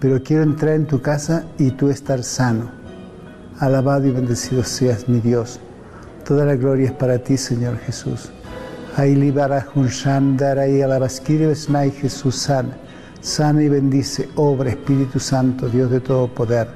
[0.00, 2.70] pero quiero entrar en tu casa y tú estar sano.
[3.58, 5.60] Alabado y bendecido seas mi Dios.
[6.24, 8.30] Toda la gloria es para ti, Señor Jesús.
[8.96, 12.76] Y alabaskiri Besnai Jesús sana.
[13.20, 16.68] Sana y bendice, obra Espíritu Santo, Dios de todo poder.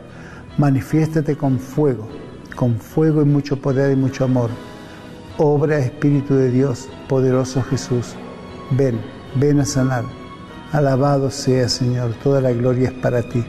[0.59, 2.09] Manifiéstate con fuego,
[2.57, 4.50] con fuego y mucho poder y mucho amor.
[5.39, 8.14] Obra Espíritu de Dios, poderoso Jesús.
[8.73, 9.00] Ven,
[9.36, 10.21] ven a sanar.
[10.73, 13.45] Alabado sea, Señor, toda la gloria es para ti,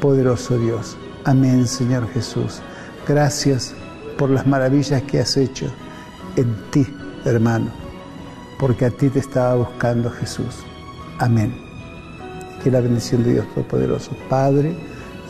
[0.00, 0.96] poderoso Dios.
[1.24, 2.60] Amén, Señor Jesús.
[3.06, 3.74] Gracias
[4.18, 5.72] por las maravillas que has hecho
[6.34, 6.84] en ti,
[7.24, 7.70] hermano,
[8.58, 10.64] porque a ti te estaba buscando Jesús.
[11.18, 11.54] Amén.
[12.64, 14.74] Que la bendición de Dios Todopoderoso, Padre,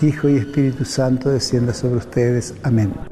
[0.01, 2.55] Hijo y Espíritu Santo descienda sobre ustedes.
[2.63, 3.12] Amén.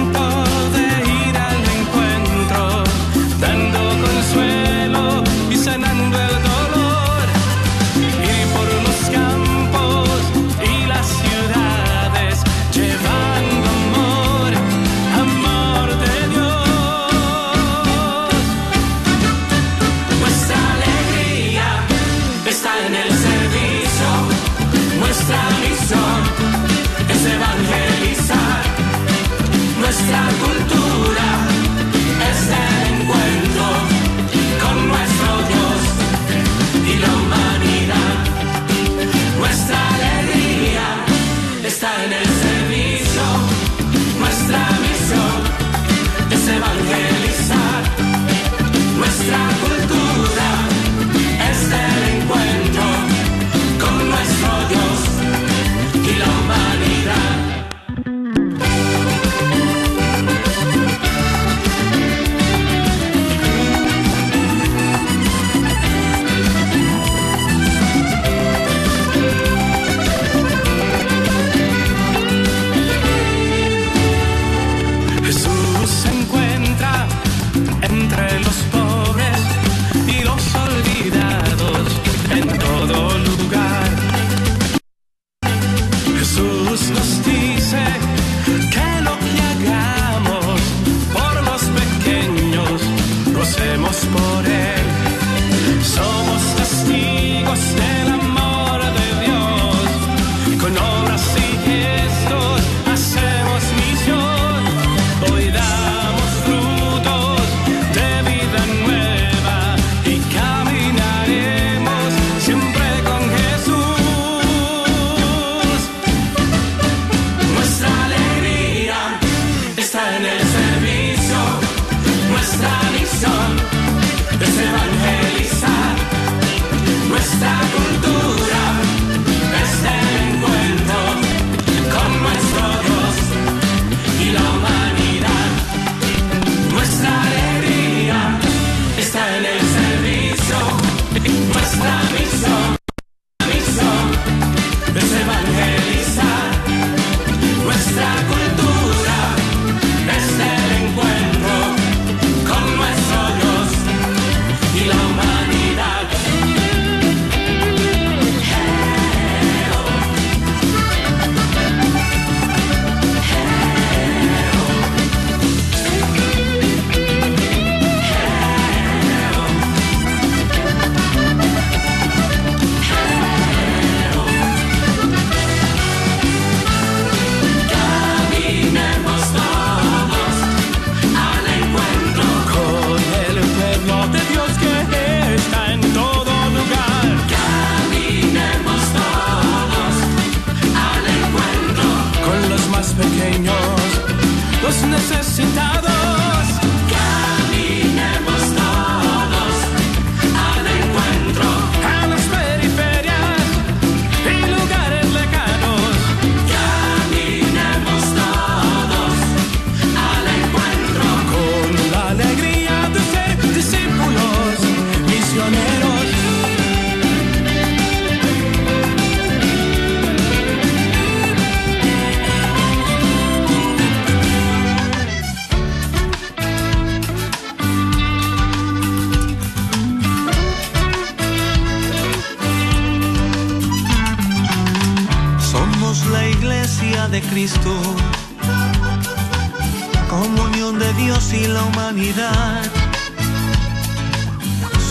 [240.61, 242.61] de Dios y la humanidad.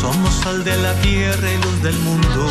[0.01, 2.51] Somos sal de la tierra y luz del mundo,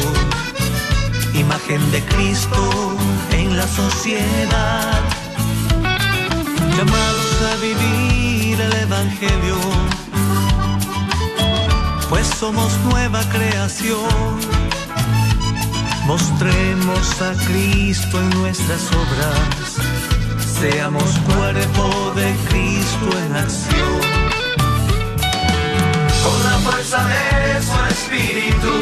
[1.33, 2.95] imagen de Cristo
[3.31, 5.01] en la sociedad.
[6.77, 9.57] Llamados a vivir el Evangelio,
[12.09, 14.39] pues somos nueva creación
[16.09, 19.75] Mostremos a Cristo en nuestras obras,
[20.59, 23.99] seamos cuerpo de Cristo en acción.
[26.23, 28.73] Con la fuerza de su espíritu,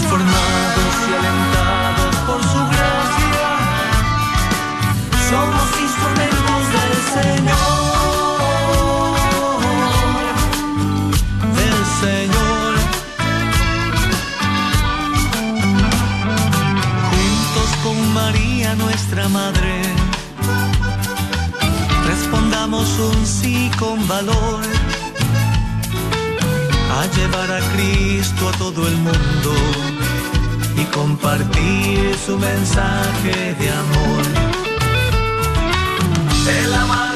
[0.00, 3.48] transformados y alentados por su gracia.
[5.28, 7.60] Somos instrumentos del Señor.
[18.76, 19.82] nuestra madre.
[22.06, 24.79] Respondamos un sí con valor
[26.90, 29.52] a llevar a Cristo a todo el mundo
[30.76, 34.24] y compartir su mensaje de amor.
[36.44, 37.09] De la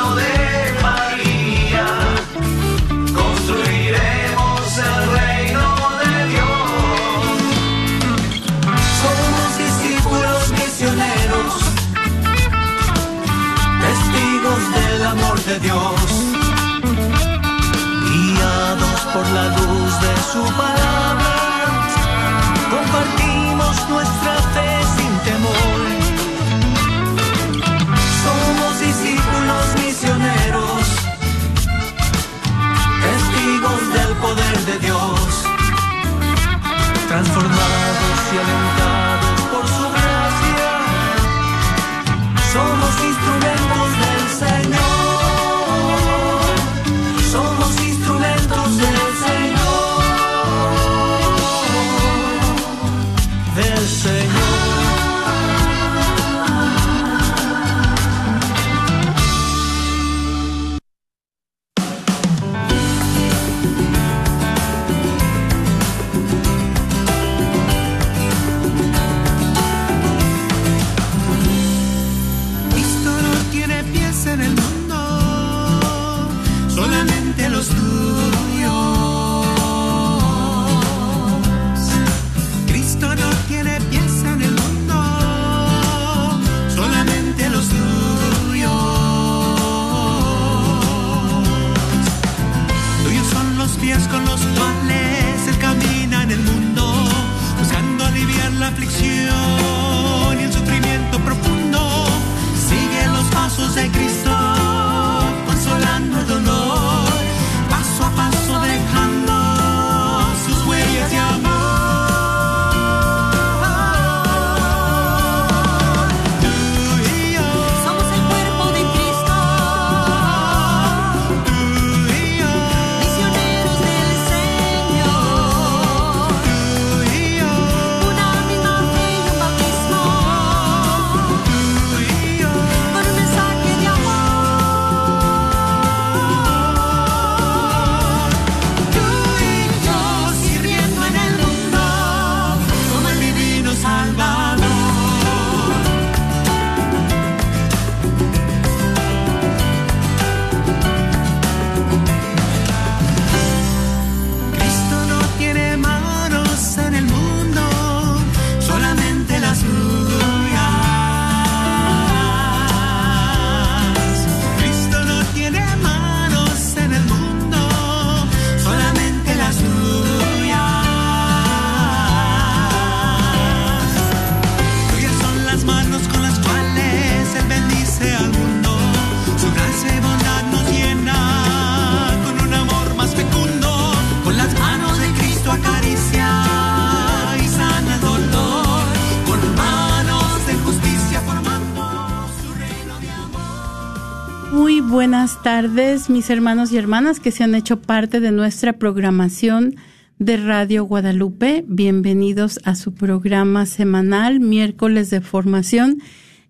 [195.55, 199.77] tardes, mis hermanos y hermanas que se han hecho parte de nuestra programación
[200.19, 201.65] de Radio Guadalupe.
[201.69, 206.03] Bienvenidos a su programa semanal, miércoles de formación,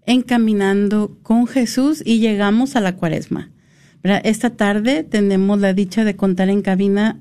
[0.06, 3.50] Encaminando con Jesús y llegamos a la cuaresma.
[4.02, 7.20] Esta tarde tenemos la dicha de contar en cabina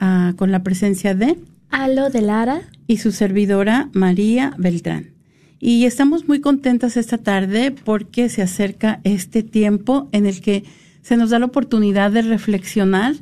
[0.00, 1.38] ah, con la presencia de
[1.70, 2.60] Alo de Lara.
[2.86, 5.12] y su servidora María Beltrán.
[5.58, 10.64] Y estamos muy contentas esta tarde porque se acerca este tiempo en el que
[11.04, 13.14] se nos da la oportunidad de reflexionar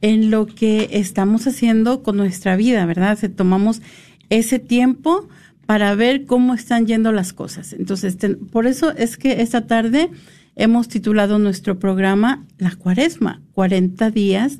[0.00, 3.16] en lo que estamos haciendo con nuestra vida, ¿verdad?
[3.16, 3.80] Se tomamos
[4.28, 5.28] ese tiempo
[5.64, 7.72] para ver cómo están yendo las cosas.
[7.72, 8.16] Entonces,
[8.50, 10.10] por eso es que esta tarde
[10.56, 14.58] hemos titulado nuestro programa La Cuaresma, 40 días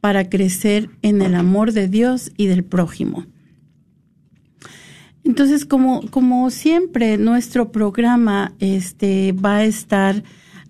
[0.00, 3.26] para crecer en el amor de Dios y del prójimo.
[5.24, 10.22] Entonces, como, como siempre, nuestro programa este, va a estar,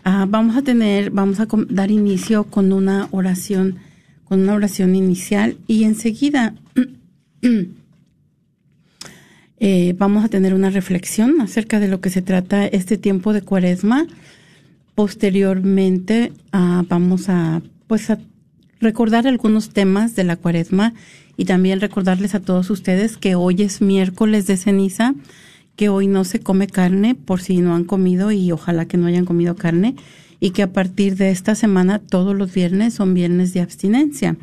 [0.04, 3.76] ah, vamos a tener, vamos a dar inicio con una oración,
[4.24, 6.54] con una oración inicial y enseguida
[9.58, 13.42] eh, vamos a tener una reflexión acerca de lo que se trata este tiempo de
[13.42, 14.06] cuaresma.
[14.94, 18.18] Posteriormente ah, vamos a, pues, a
[18.80, 20.94] recordar algunos temas de la cuaresma
[21.36, 25.14] y también recordarles a todos ustedes que hoy es miércoles de ceniza,
[25.80, 29.06] que hoy no se come carne por si no han comido y ojalá que no
[29.06, 29.96] hayan comido carne
[30.38, 34.36] y que a partir de esta semana todos los viernes son viernes de abstinencia,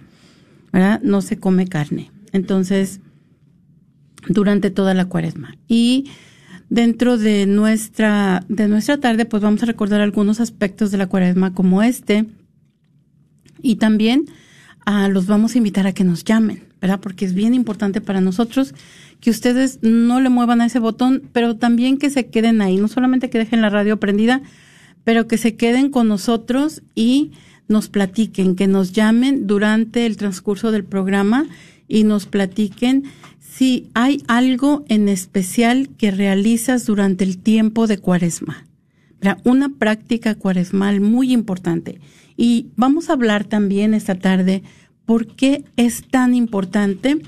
[0.74, 1.00] ¿verdad?
[1.03, 2.10] No se come carne.
[2.32, 3.01] Entonces,
[4.27, 5.56] durante toda la cuaresma.
[5.67, 6.06] Y
[6.72, 11.53] dentro de nuestra, de nuestra tarde, pues vamos a recordar algunos aspectos de la cuaresma
[11.53, 12.25] como este.
[13.62, 14.25] Y también
[14.88, 17.00] ah, los vamos a invitar a que nos llamen, ¿verdad?
[17.00, 18.74] Porque es bien importante para nosotros
[19.19, 22.88] que ustedes no le muevan a ese botón, pero también que se queden ahí, no
[22.88, 24.41] solamente que dejen la radio prendida,
[25.03, 27.31] pero que se queden con nosotros y
[27.67, 31.45] nos platiquen, que nos llamen durante el transcurso del programa
[31.88, 33.03] y nos platiquen
[33.39, 38.65] si hay algo en especial que realizas durante el tiempo de cuaresma.
[39.43, 42.00] Una práctica cuaresmal muy importante.
[42.38, 44.62] Y vamos a hablar también esta tarde
[45.05, 47.19] por qué es tan importante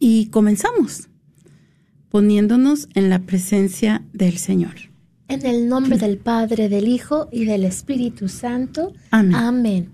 [0.00, 1.08] Y comenzamos
[2.08, 4.87] poniéndonos en la presencia del Señor.
[5.28, 8.92] En el nombre del Padre, del Hijo y del Espíritu Santo.
[9.10, 9.34] Amén.
[9.34, 9.92] Amén.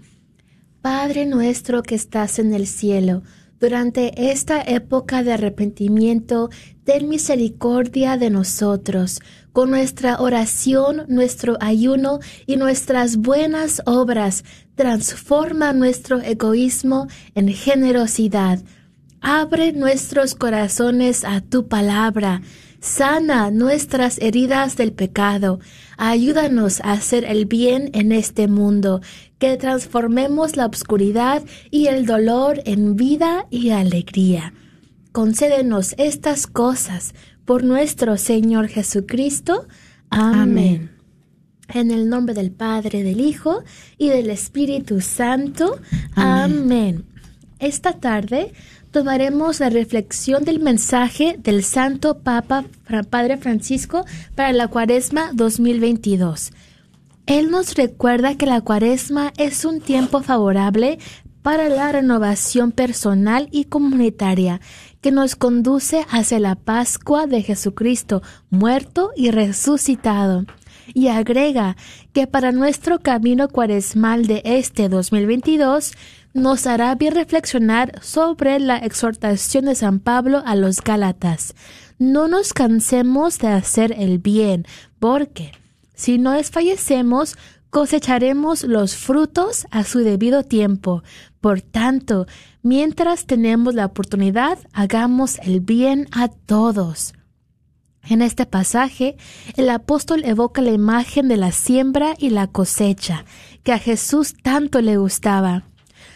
[0.81, 3.23] Padre nuestro que estás en el cielo,
[3.59, 6.51] durante esta época de arrepentimiento,
[6.85, 9.21] ten misericordia de nosotros.
[9.53, 18.63] Con nuestra oración, nuestro ayuno y nuestras buenas obras, transforma nuestro egoísmo en generosidad.
[19.21, 22.43] Abre nuestros corazones a tu palabra.
[22.85, 25.59] Sana nuestras heridas del pecado.
[25.97, 29.01] Ayúdanos a hacer el bien en este mundo.
[29.39, 34.53] Que transformemos la oscuridad y el dolor en vida y alegría.
[35.13, 37.15] Concédenos estas cosas
[37.47, 39.67] por nuestro Señor Jesucristo.
[40.11, 40.43] Amén.
[40.43, 40.91] Amén.
[41.71, 43.65] En el nombre del Padre, del Hijo
[43.97, 45.81] y del Espíritu Santo.
[46.15, 46.61] Amén.
[46.61, 47.15] Amén.
[47.61, 48.53] Esta tarde
[48.95, 52.65] tomaremos la reflexión del mensaje del Santo Papa
[53.11, 54.05] Padre Francisco
[54.37, 56.53] para la Cuaresma 2022.
[57.27, 61.01] Él nos recuerda que la Cuaresma es un tiempo favorable
[61.43, 64.61] para la renovación personal y comunitaria
[65.01, 70.45] que nos conduce hacia la Pascua de Jesucristo, muerto y resucitado.
[70.93, 71.77] Y agrega
[72.13, 75.95] que para nuestro camino cuaresmal de este 2022
[76.35, 81.55] nos hará bien reflexionar sobre la exhortación de San Pablo a los Gálatas.
[81.99, 84.67] No nos cansemos de hacer el bien,
[84.99, 85.53] porque
[85.95, 87.39] si no desfallecemos,
[87.71, 91.05] cosecharemos los frutos a su debido tiempo.
[91.41, 92.27] Por tanto,
[92.63, 97.15] mientras tenemos la oportunidad, hagamos el bien a todos.
[98.09, 99.17] En este pasaje,
[99.57, 103.25] el apóstol evoca la imagen de la siembra y la cosecha,
[103.63, 105.65] que a Jesús tanto le gustaba.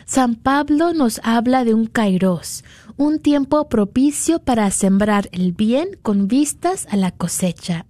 [0.08, 2.64] San Pablo nos habla de un kairos,
[2.96, 7.84] un tiempo propicio para sembrar el bien con vistas a la cosecha.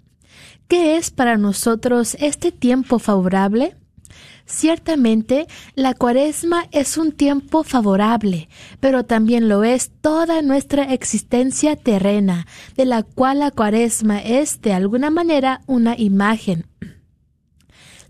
[0.66, 3.76] ¿Qué es para nosotros este tiempo favorable?
[4.46, 5.46] Ciertamente,
[5.76, 8.48] la cuaresma es un tiempo favorable,
[8.80, 14.72] pero también lo es toda nuestra existencia terrena, de la cual la cuaresma es, de
[14.72, 16.66] alguna manera, una imagen.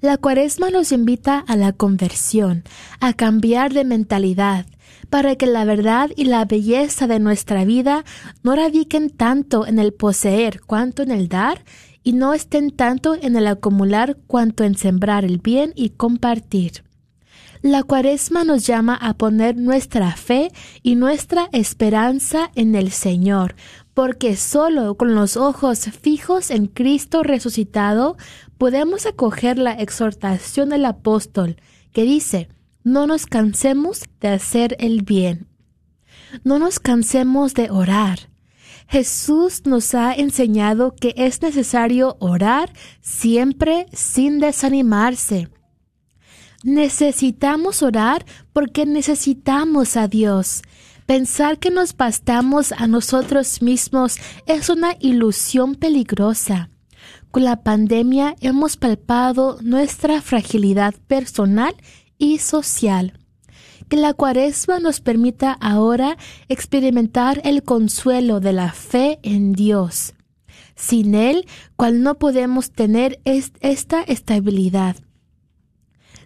[0.00, 2.62] La cuaresma nos invita a la conversión,
[3.00, 4.64] a cambiar de mentalidad,
[5.11, 8.05] para que la verdad y la belleza de nuestra vida
[8.45, 11.64] no radiquen tanto en el poseer cuanto en el dar,
[12.05, 16.85] y no estén tanto en el acumular cuanto en sembrar el bien y compartir.
[17.61, 20.52] La cuaresma nos llama a poner nuestra fe
[20.85, 23.57] y nuestra esperanza en el Señor,
[23.95, 28.17] porque solo con los ojos fijos en Cristo resucitado
[28.59, 31.57] podemos acoger la exhortación del apóstol,
[31.93, 32.49] que dice,
[32.85, 35.47] no nos cansemos de hacer el bien.
[36.45, 38.31] No nos cansemos de orar.
[38.88, 45.49] Jesús nos ha enseñado que es necesario orar siempre sin desanimarse.
[46.65, 50.62] Necesitamos orar porque necesitamos a Dios.
[51.07, 56.71] Pensar que nos bastamos a nosotros mismos es una ilusión peligrosa.
[57.30, 61.75] Con la pandemia hemos palpado nuestra fragilidad personal
[62.16, 63.18] y social.
[63.88, 66.16] Que la cuaresma nos permita ahora
[66.49, 70.14] experimentar el consuelo de la fe en Dios.
[70.75, 74.97] Sin Él, cual no podemos tener es- esta estabilidad.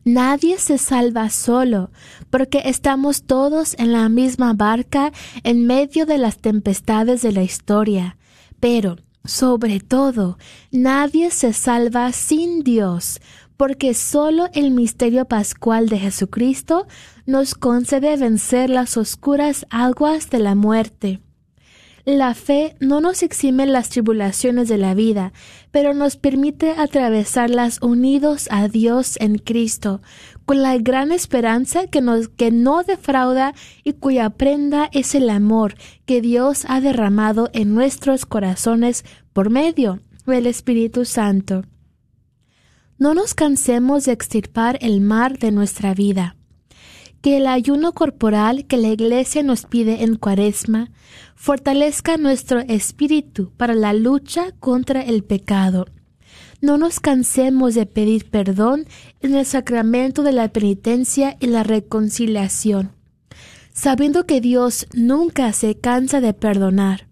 [0.05, 1.93] Nadie se salva solo,
[2.31, 5.13] porque estamos todos en la misma barca
[5.45, 8.19] en medio de las tempestades de la historia.
[8.59, 10.39] Pero, sobre todo,
[10.71, 13.21] nadie se salva sin Dios,
[13.57, 16.87] porque solo el misterio pascual de Jesucristo
[17.27, 21.21] nos concede vencer las oscuras aguas de la muerte.
[22.05, 25.33] La fe no nos exime las tribulaciones de la vida,
[25.71, 30.03] pero nos permite atravesarlas unidos a Dios en Cristo,
[30.45, 35.75] con la gran esperanza que, nos, que no defrauda y cuya prenda es el amor
[36.05, 41.63] que Dios ha derramado en nuestros corazones por medio del Espíritu Santo.
[42.99, 46.37] No nos cansemos de extirpar el mar de nuestra vida
[47.23, 50.91] que el ayuno corporal que la Iglesia nos pide en Cuaresma
[51.37, 55.87] fortalezca nuestro espíritu para la lucha contra el pecado.
[56.63, 58.87] No nos cansemos de pedir perdón
[59.21, 62.93] en el sacramento de la penitencia y la reconciliación,
[63.73, 67.09] sabiendo que Dios nunca se cansa de perdonar.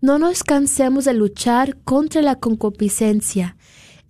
[0.00, 3.56] No nos cansemos de luchar contra la concupiscencia,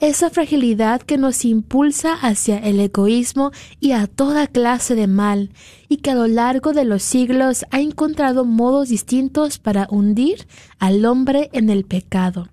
[0.01, 5.51] esa fragilidad que nos impulsa hacia el egoísmo y a toda clase de mal,
[5.91, 10.47] y que a lo largo de los siglos ha encontrado modos distintos para hundir
[10.79, 12.49] al hombre en el pecado.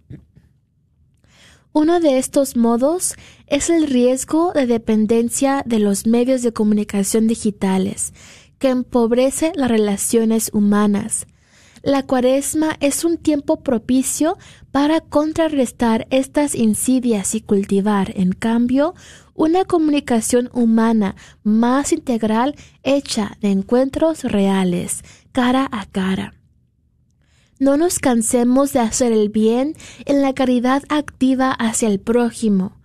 [1.72, 3.14] Uno de estos modos
[3.46, 8.12] es el riesgo de dependencia de los medios de comunicación digitales,
[8.58, 11.28] que empobrece las relaciones humanas.
[11.84, 14.38] La cuaresma es un tiempo propicio
[14.72, 18.96] para contrarrestar estas insidias y cultivar, en cambio,
[19.36, 26.39] una comunicación humana más integral hecha de encuentros reales, cara a cara.
[27.60, 32.78] No nos cansemos de hacer el bien en la caridad activa hacia el prójimo.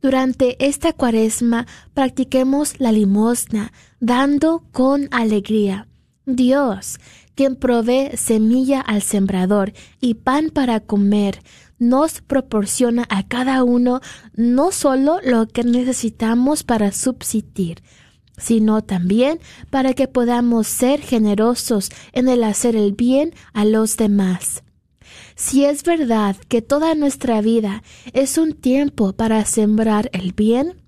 [0.00, 5.86] Durante esta cuaresma practiquemos la limosna, dando con alegría.
[6.24, 6.98] Dios,
[7.34, 11.42] quien provee semilla al sembrador y pan para comer,
[11.78, 14.00] nos proporciona a cada uno
[14.34, 17.82] no solo lo que necesitamos para subsistir,
[18.36, 19.40] sino también
[19.70, 24.62] para que podamos ser generosos en el hacer el bien a los demás.
[25.34, 30.82] Si es verdad que toda nuestra vida es un tiempo para sembrar el bien,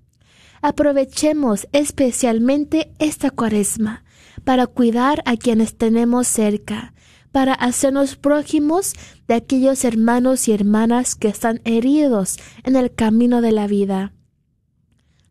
[0.61, 4.03] aprovechemos especialmente esta cuaresma
[4.43, 6.93] para cuidar a quienes tenemos cerca,
[7.31, 8.93] para hacernos prójimos
[9.27, 14.13] de aquellos hermanos y hermanas que están heridos en el camino de la vida.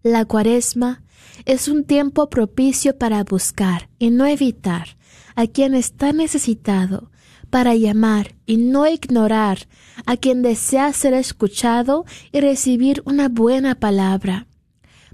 [0.03, 1.04] La cuaresma
[1.45, 4.97] es un tiempo propicio para buscar y no evitar
[5.35, 7.11] a quien está necesitado,
[7.51, 9.69] para llamar y no ignorar
[10.07, 14.47] a quien desea ser escuchado y recibir una buena palabra,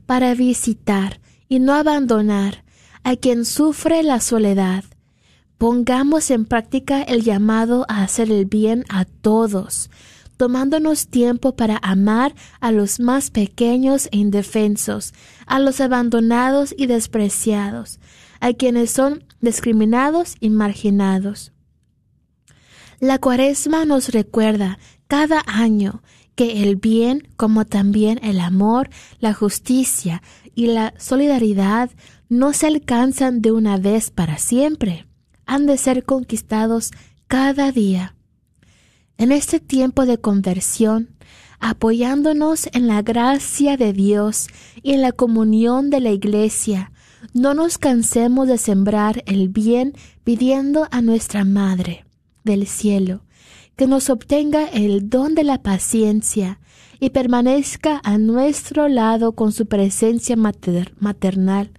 [0.06, 2.64] para visitar y no abandonar
[3.02, 4.84] a quien sufre la soledad.
[5.58, 9.90] Pongamos en práctica el llamado a hacer el bien a todos,
[10.40, 15.12] tomándonos tiempo para amar a los más pequeños e indefensos,
[15.44, 18.00] a los abandonados y despreciados,
[18.40, 21.52] a quienes son discriminados y marginados.
[23.00, 26.02] La cuaresma nos recuerda cada año
[26.36, 30.22] que el bien, como también el amor, la justicia
[30.54, 31.90] y la solidaridad
[32.30, 35.06] no se alcanzan de una vez para siempre,
[35.44, 36.92] han de ser conquistados
[37.26, 38.14] cada día.
[39.20, 41.10] En este tiempo de conversión,
[41.58, 44.46] apoyándonos en la gracia de Dios
[44.82, 46.90] y en la comunión de la Iglesia,
[47.34, 49.92] no nos cansemos de sembrar el bien
[50.24, 52.06] pidiendo a nuestra Madre
[52.44, 53.20] del cielo
[53.76, 56.58] que nos obtenga el don de la paciencia
[56.98, 61.72] y permanezca a nuestro lado con su presencia mater- maternal,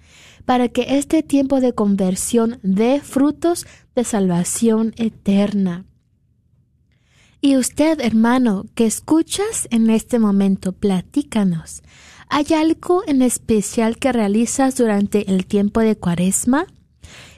[0.45, 5.85] para que este tiempo de conversión dé frutos de salvación eterna.
[7.43, 11.81] Y usted, hermano, que escuchas en este momento, platícanos.
[12.29, 16.67] ¿Hay algo en especial que realizas durante el tiempo de cuaresma?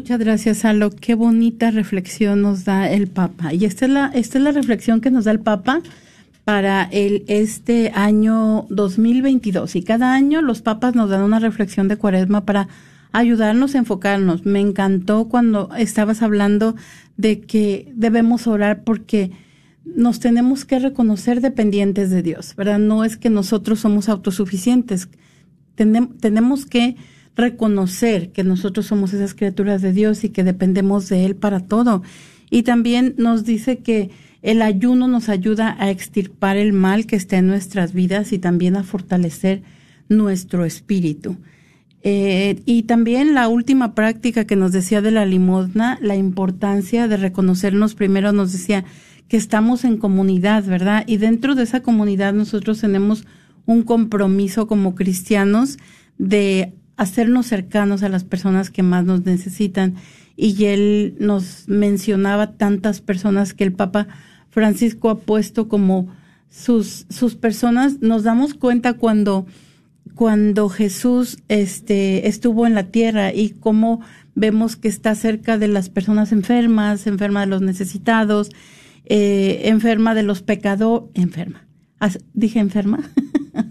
[0.00, 0.88] Muchas gracias, Alo.
[0.88, 3.52] Qué bonita reflexión nos da el Papa.
[3.52, 5.82] Y esta es la, esta es la reflexión que nos da el Papa
[6.44, 9.76] para el, este año 2022.
[9.76, 12.66] Y cada año los papas nos dan una reflexión de cuaresma para
[13.12, 14.46] ayudarnos a enfocarnos.
[14.46, 16.76] Me encantó cuando estabas hablando
[17.18, 19.30] de que debemos orar porque
[19.84, 22.78] nos tenemos que reconocer dependientes de Dios, ¿verdad?
[22.78, 25.10] No es que nosotros somos autosuficientes.
[25.76, 26.96] Tenem- tenemos que
[27.40, 32.02] reconocer que nosotros somos esas criaturas de Dios y que dependemos de Él para todo.
[32.50, 34.10] Y también nos dice que
[34.42, 38.76] el ayuno nos ayuda a extirpar el mal que está en nuestras vidas y también
[38.76, 39.62] a fortalecer
[40.08, 41.36] nuestro espíritu.
[42.02, 47.18] Eh, y también la última práctica que nos decía de la limosna, la importancia de
[47.18, 48.84] reconocernos primero, nos decía
[49.28, 51.04] que estamos en comunidad, ¿verdad?
[51.06, 53.26] Y dentro de esa comunidad nosotros tenemos
[53.66, 55.78] un compromiso como cristianos
[56.18, 59.94] de hacernos cercanos a las personas que más nos necesitan.
[60.36, 64.06] Y él nos mencionaba tantas personas que el Papa
[64.50, 66.08] Francisco ha puesto como
[66.50, 68.02] sus, sus personas.
[68.02, 69.46] Nos damos cuenta cuando
[70.14, 74.02] cuando Jesús este, estuvo en la tierra y cómo
[74.34, 78.50] vemos que está cerca de las personas enfermas, enferma de los necesitados,
[79.06, 81.66] eh, enferma de los pecadores, enferma.
[82.34, 83.10] Dije enferma.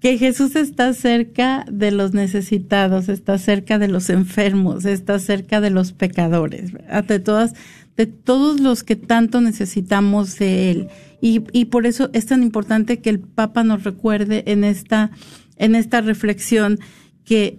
[0.00, 5.70] que Jesús está cerca de los necesitados, está cerca de los enfermos, está cerca de
[5.70, 6.72] los pecadores,
[7.08, 7.54] de todas,
[7.96, 10.88] de todos los que tanto necesitamos de él.
[11.20, 15.10] Y, y por eso es tan importante que el Papa nos recuerde en esta,
[15.56, 16.78] en esta reflexión
[17.24, 17.58] que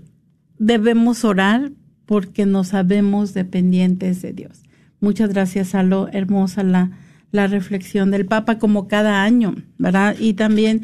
[0.59, 1.71] debemos orar
[2.05, 4.61] porque nos sabemos dependientes de Dios.
[4.99, 6.09] Muchas gracias, Alo.
[6.11, 6.91] Hermosa la,
[7.31, 10.15] la reflexión del Papa, como cada año, ¿verdad?
[10.19, 10.83] Y también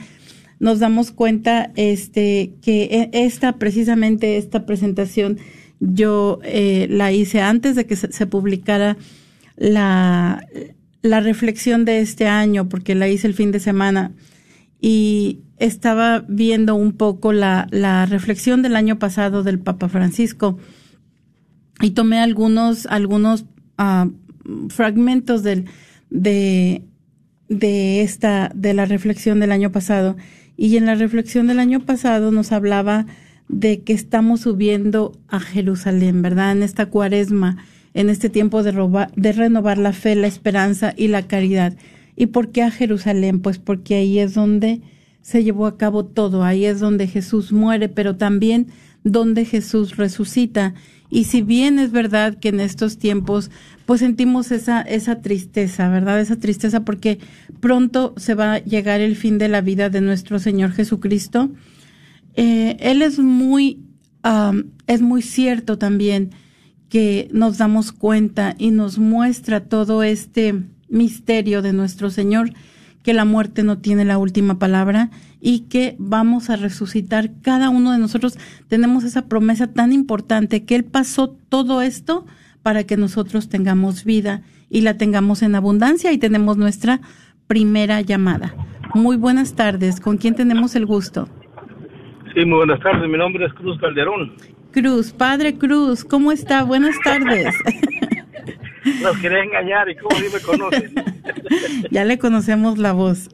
[0.61, 5.39] nos damos cuenta este, que e- esta, precisamente esta presentación,
[5.79, 8.95] yo eh, la hice antes de que se, publicara
[9.57, 10.45] la,
[11.01, 14.11] la reflexión de este año, porque la hice el fin de semana
[14.79, 20.59] y estaba viendo un poco la, la reflexión del año pasado del Papa Francisco
[21.81, 23.45] y tomé algunos, algunos
[23.79, 24.07] ah,
[24.69, 25.65] fragmentos del,
[26.11, 26.83] de,
[27.49, 30.17] de esta, de la reflexión del año pasado.
[30.61, 33.07] Y en la reflexión del año pasado nos hablaba
[33.47, 36.51] de que estamos subiendo a Jerusalén, ¿verdad?
[36.51, 37.57] En esta cuaresma,
[37.95, 38.71] en este tiempo de,
[39.15, 41.75] de renovar la fe, la esperanza y la caridad.
[42.15, 43.39] ¿Y por qué a Jerusalén?
[43.39, 44.81] Pues porque ahí es donde
[45.23, 48.67] se llevó a cabo todo, ahí es donde Jesús muere, pero también
[49.03, 50.75] donde Jesús resucita.
[51.11, 53.51] Y si bien es verdad que en estos tiempos
[53.85, 56.21] pues sentimos esa esa tristeza, ¿verdad?
[56.21, 57.19] Esa tristeza porque
[57.59, 61.51] pronto se va a llegar el fin de la vida de nuestro Señor Jesucristo.
[62.35, 63.81] Eh, él es muy
[64.87, 66.31] es muy cierto también
[66.89, 70.55] que nos damos cuenta y nos muestra todo este
[70.89, 72.53] misterio de nuestro Señor,
[73.03, 75.09] que la muerte no tiene la última palabra
[75.39, 78.37] y que vamos a resucitar cada uno de nosotros.
[78.67, 82.25] Tenemos esa promesa tan importante que Él pasó todo esto
[82.61, 87.01] para que nosotros tengamos vida y la tengamos en abundancia y tenemos nuestra
[87.47, 88.53] primera llamada.
[88.93, 89.99] Muy buenas tardes.
[89.99, 91.27] ¿Con quién tenemos el gusto?
[92.33, 93.09] Sí, muy buenas tardes.
[93.09, 94.33] Mi nombre es Cruz Calderón.
[94.71, 96.63] Cruz, Padre Cruz, ¿cómo está?
[96.63, 97.53] Buenas tardes.
[99.01, 100.93] Los quería engañar y cómo ni me conocen.
[101.91, 103.29] ya le conocemos la voz.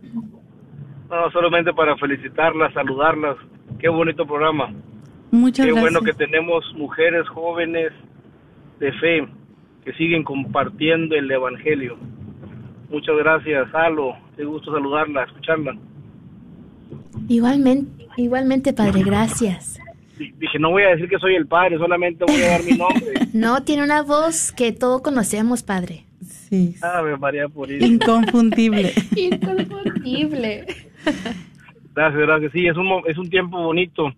[1.09, 3.37] No, solamente para felicitarlas, saludarlas.
[3.79, 4.73] Qué bonito programa.
[5.31, 5.93] Muchas Qué gracias.
[5.93, 7.91] bueno que tenemos mujeres jóvenes
[8.79, 9.27] de fe
[9.85, 11.97] que siguen compartiendo el Evangelio.
[12.89, 14.15] Muchas gracias, Alo.
[14.35, 15.77] Qué gusto saludarla, escucharla.
[17.27, 19.79] Igualmente, igualmente, Padre, gracias.
[20.17, 22.77] Di- que no voy a decir que soy el padre, solamente voy a dar mi
[22.77, 23.13] nombre.
[23.33, 26.05] No, tiene una voz que todo conocemos, padre.
[26.49, 26.75] Sí.
[26.81, 27.85] Ave María Purísima.
[27.85, 28.93] Inconfundible.
[29.15, 30.65] Inconfundible.
[31.93, 32.51] Gracias, gracias.
[32.51, 34.11] Sí, es un, es un tiempo bonito,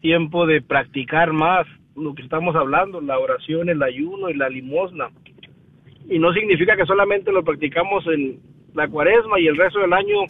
[0.00, 5.08] tiempo de practicar más lo que estamos hablando, la oración, el ayuno y la limosna.
[6.08, 8.38] Y no significa que solamente lo practicamos en
[8.74, 10.20] la cuaresma y el resto del año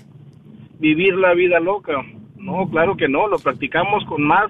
[0.78, 1.92] vivir la vida loca.
[2.36, 4.46] No, claro que no, lo practicamos con más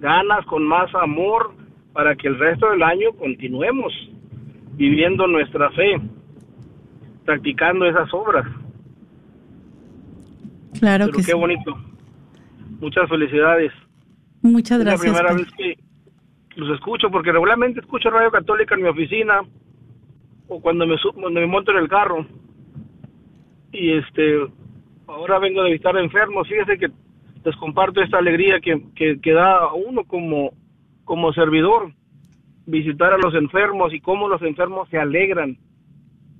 [0.00, 1.52] ganas, con más amor,
[1.92, 3.92] para que el resto del año continuemos
[4.74, 6.00] viviendo nuestra fe,
[7.24, 8.46] practicando esas obras.
[10.78, 11.36] Claro Pero que qué sí.
[11.36, 11.76] bonito.
[12.80, 13.72] Muchas felicidades.
[14.42, 15.00] Muchas es la gracias.
[15.12, 15.42] primera padre.
[15.44, 19.40] vez que los escucho, porque regularmente escucho Radio Católica en mi oficina
[20.48, 22.24] o cuando me, su- cuando me monto en el carro.
[23.72, 24.48] Y este,
[25.06, 26.48] ahora vengo de visitar enfermos.
[26.48, 26.88] Fíjese que
[27.44, 30.52] les comparto esta alegría que, que, da a uno como,
[31.04, 31.92] como servidor
[32.66, 35.56] visitar a los enfermos y cómo los enfermos se alegran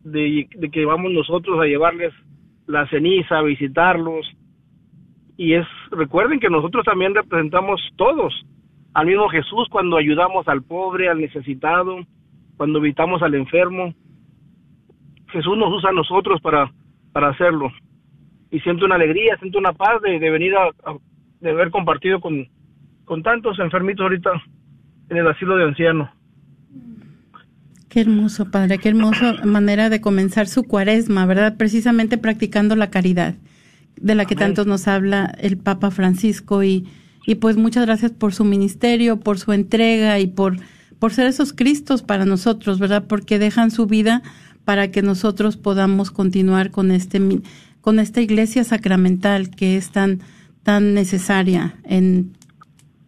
[0.05, 2.13] de, de que vamos nosotros a llevarles
[2.67, 4.27] la ceniza, a visitarlos.
[5.37, 8.35] Y es, recuerden que nosotros también representamos todos
[8.93, 12.01] al mismo Jesús cuando ayudamos al pobre, al necesitado,
[12.57, 13.95] cuando visitamos al enfermo.
[15.29, 16.71] Jesús nos usa a nosotros para,
[17.13, 17.71] para hacerlo.
[18.51, 20.97] Y siento una alegría, siento una paz de, de venir a, a-
[21.41, 22.49] de haber compartido con,
[23.05, 24.31] con tantos enfermitos ahorita
[25.09, 26.11] en el asilo de ancianos.
[27.89, 31.57] Qué hermoso, padre, qué hermosa manera de comenzar su cuaresma, ¿verdad?
[31.57, 33.35] Precisamente practicando la caridad,
[33.97, 34.55] de la que Amén.
[34.55, 36.63] tanto nos habla el Papa Francisco.
[36.63, 36.87] Y,
[37.27, 40.59] y pues muchas gracias por su ministerio, por su entrega y por,
[41.01, 43.07] por ser esos Cristos para nosotros, ¿verdad?
[43.09, 44.23] Porque dejan su vida
[44.65, 47.21] para que nosotros podamos continuar con este
[47.81, 50.21] con esta iglesia sacramental que es tan
[50.63, 52.33] tan necesaria en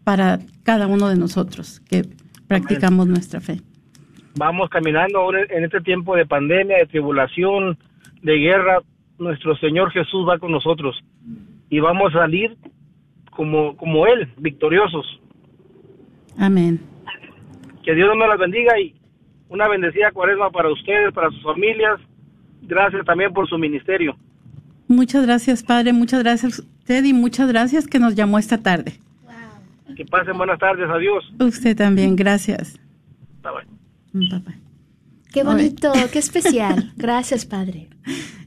[0.05, 2.03] para cada uno de nosotros que
[2.49, 3.61] practicamos nuestra fe.
[4.37, 7.79] Vamos caminando ahora en este tiempo de pandemia, de tribulación,
[8.23, 8.81] de guerra.
[9.19, 10.99] Nuestro Señor Jesús va con nosotros
[11.69, 12.57] y vamos a salir
[13.31, 15.21] como, como Él, victoriosos.
[16.39, 16.81] Amén.
[17.85, 18.95] Que Dios nos las bendiga y
[19.49, 22.01] una bendecida cuaresma para ustedes, para sus familias.
[22.63, 24.17] Gracias también por su ministerio.
[24.93, 25.93] Muchas gracias, Padre.
[25.93, 29.01] Muchas gracias a usted y muchas gracias que nos llamó esta tarde.
[29.97, 30.89] Que pasen buenas tardes.
[30.89, 31.25] Adiós.
[31.39, 32.79] Usted también, gracias.
[33.43, 33.53] Bye,
[34.13, 34.29] bye.
[34.29, 34.59] Bye, bye.
[35.33, 36.93] Qué bonito, qué especial.
[36.97, 37.89] Gracias, padre.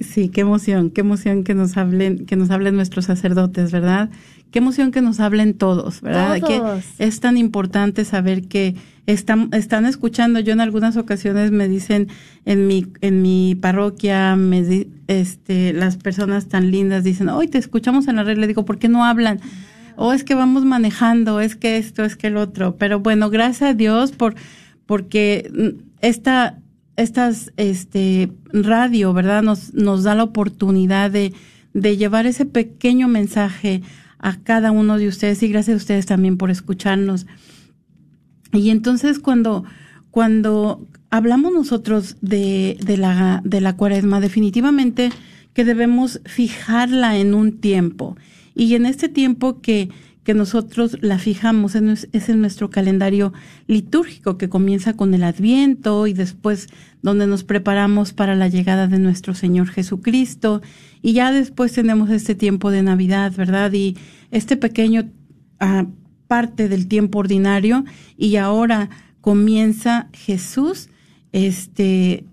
[0.00, 4.10] Sí, qué emoción, qué emoción que nos hablen, que nos hablen nuestros sacerdotes, ¿verdad?
[4.50, 6.40] Qué emoción que nos hablen todos, ¿verdad?
[6.40, 6.84] Todos.
[6.96, 8.74] Que es tan importante saber que
[9.06, 10.40] están, están escuchando.
[10.40, 12.08] Yo en algunas ocasiones me dicen
[12.46, 18.08] en mi, en mi parroquia, me este, las personas tan lindas dicen, hoy te escuchamos
[18.08, 18.38] en la red.
[18.38, 19.40] Le digo, ¿por qué no hablan?
[19.96, 22.76] O es que vamos manejando, es que esto, es que el otro.
[22.76, 24.34] Pero bueno, gracias a Dios por,
[24.86, 26.58] porque mm, esta,
[27.00, 29.42] estas, este, radio, ¿verdad?
[29.42, 31.32] Nos, nos da la oportunidad de,
[31.74, 33.82] de llevar ese pequeño mensaje
[34.18, 37.26] a cada uno de ustedes y gracias a ustedes también por escucharnos.
[38.52, 39.64] Y entonces cuando,
[40.10, 45.10] cuando hablamos nosotros de, de la, de la cuaresma, definitivamente
[45.54, 48.16] que debemos fijarla en un tiempo.
[48.54, 49.88] Y en este tiempo que,
[50.34, 53.32] nosotros la fijamos es, en nuestro calendario
[53.66, 56.68] litúrgico que comienza con el Adviento y después
[57.02, 60.62] donde nos preparamos para la llegada de nuestro Señor Jesucristo.
[61.02, 63.72] Y ya después tenemos este tiempo de Navidad, ¿verdad?
[63.72, 63.96] Y
[64.30, 65.08] este pequeño
[65.58, 65.86] ah,
[66.26, 67.84] parte del tiempo ordinario
[68.16, 68.90] y ahora
[69.20, 70.88] comienza Jesús,
[71.32, 72.24] este,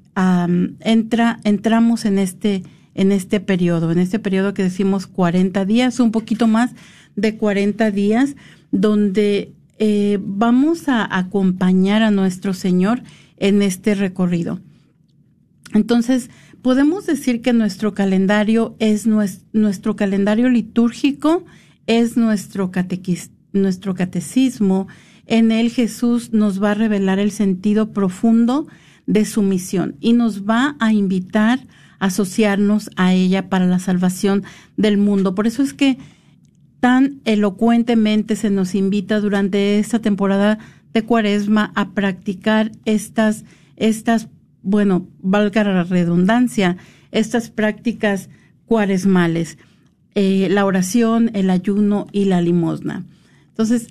[0.82, 2.64] entra, entramos en este,
[2.96, 6.72] en este periodo, en este periodo que decimos 40 días, un poquito más
[7.18, 8.38] de 40 días,
[8.72, 13.02] donde eh, vamos a acompañar a nuestro Señor
[13.38, 14.62] en este recorrido.
[15.74, 16.30] Entonces,
[16.62, 21.44] podemos decir que nuestro calendario es nues- nuestro calendario litúrgico,
[21.88, 22.72] es nuestro,
[23.54, 24.88] nuestro catecismo.
[25.26, 28.68] En él Jesús nos va a revelar el sentido profundo
[29.06, 31.60] de su misión y nos va a invitar
[32.00, 34.44] a asociarnos a ella para la salvación
[34.78, 35.34] del mundo.
[35.36, 35.98] Por eso es que
[36.80, 40.60] tan elocuentemente se nos invita durante esta temporada
[40.94, 44.30] de cuaresma a practicar estas, estas,
[44.62, 46.78] bueno, valga la redundancia,
[47.12, 48.30] estas prácticas
[48.66, 49.58] cuaresmales,
[50.16, 53.06] eh, la oración, el ayuno y la limosna.
[53.50, 53.88] Entonces,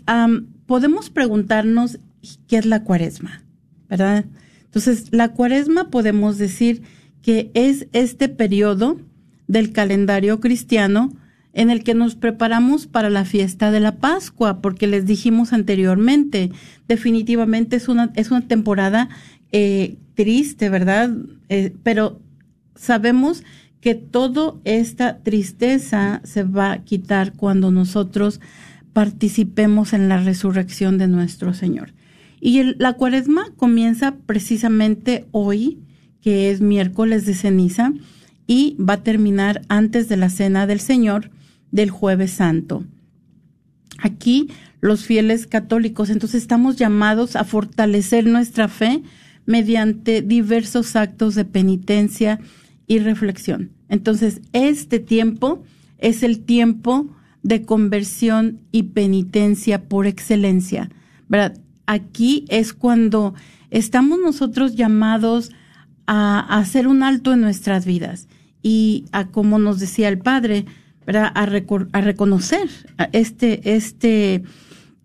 [0.66, 1.98] podemos preguntarnos
[2.46, 3.42] qué es la cuaresma,
[3.88, 4.24] ¿verdad?
[4.64, 6.82] Entonces, la cuaresma podemos decir
[7.22, 9.00] que es este periodo
[9.48, 11.12] del calendario cristiano
[11.56, 16.52] en el que nos preparamos para la fiesta de la Pascua, porque les dijimos anteriormente,
[16.86, 19.08] definitivamente es una, es una temporada
[19.52, 21.10] eh, triste, ¿verdad?
[21.48, 22.20] Eh, pero
[22.74, 23.42] sabemos
[23.80, 28.38] que toda esta tristeza se va a quitar cuando nosotros
[28.92, 31.94] participemos en la resurrección de nuestro Señor.
[32.38, 35.78] Y la cuaresma comienza precisamente hoy,
[36.20, 37.94] que es miércoles de ceniza,
[38.46, 41.30] y va a terminar antes de la cena del Señor
[41.70, 42.84] del jueves santo.
[43.98, 44.48] Aquí
[44.80, 49.02] los fieles católicos, entonces estamos llamados a fortalecer nuestra fe
[49.46, 52.40] mediante diversos actos de penitencia
[52.86, 53.70] y reflexión.
[53.88, 55.62] Entonces, este tiempo
[55.98, 57.08] es el tiempo
[57.42, 60.90] de conversión y penitencia por excelencia.
[61.86, 63.34] Aquí es cuando
[63.70, 65.52] estamos nosotros llamados
[66.06, 68.28] a hacer un alto en nuestras vidas
[68.62, 70.66] y a, como nos decía el Padre,
[71.06, 71.30] ¿verdad?
[71.34, 72.68] A, a reconocer
[73.12, 74.42] este, este,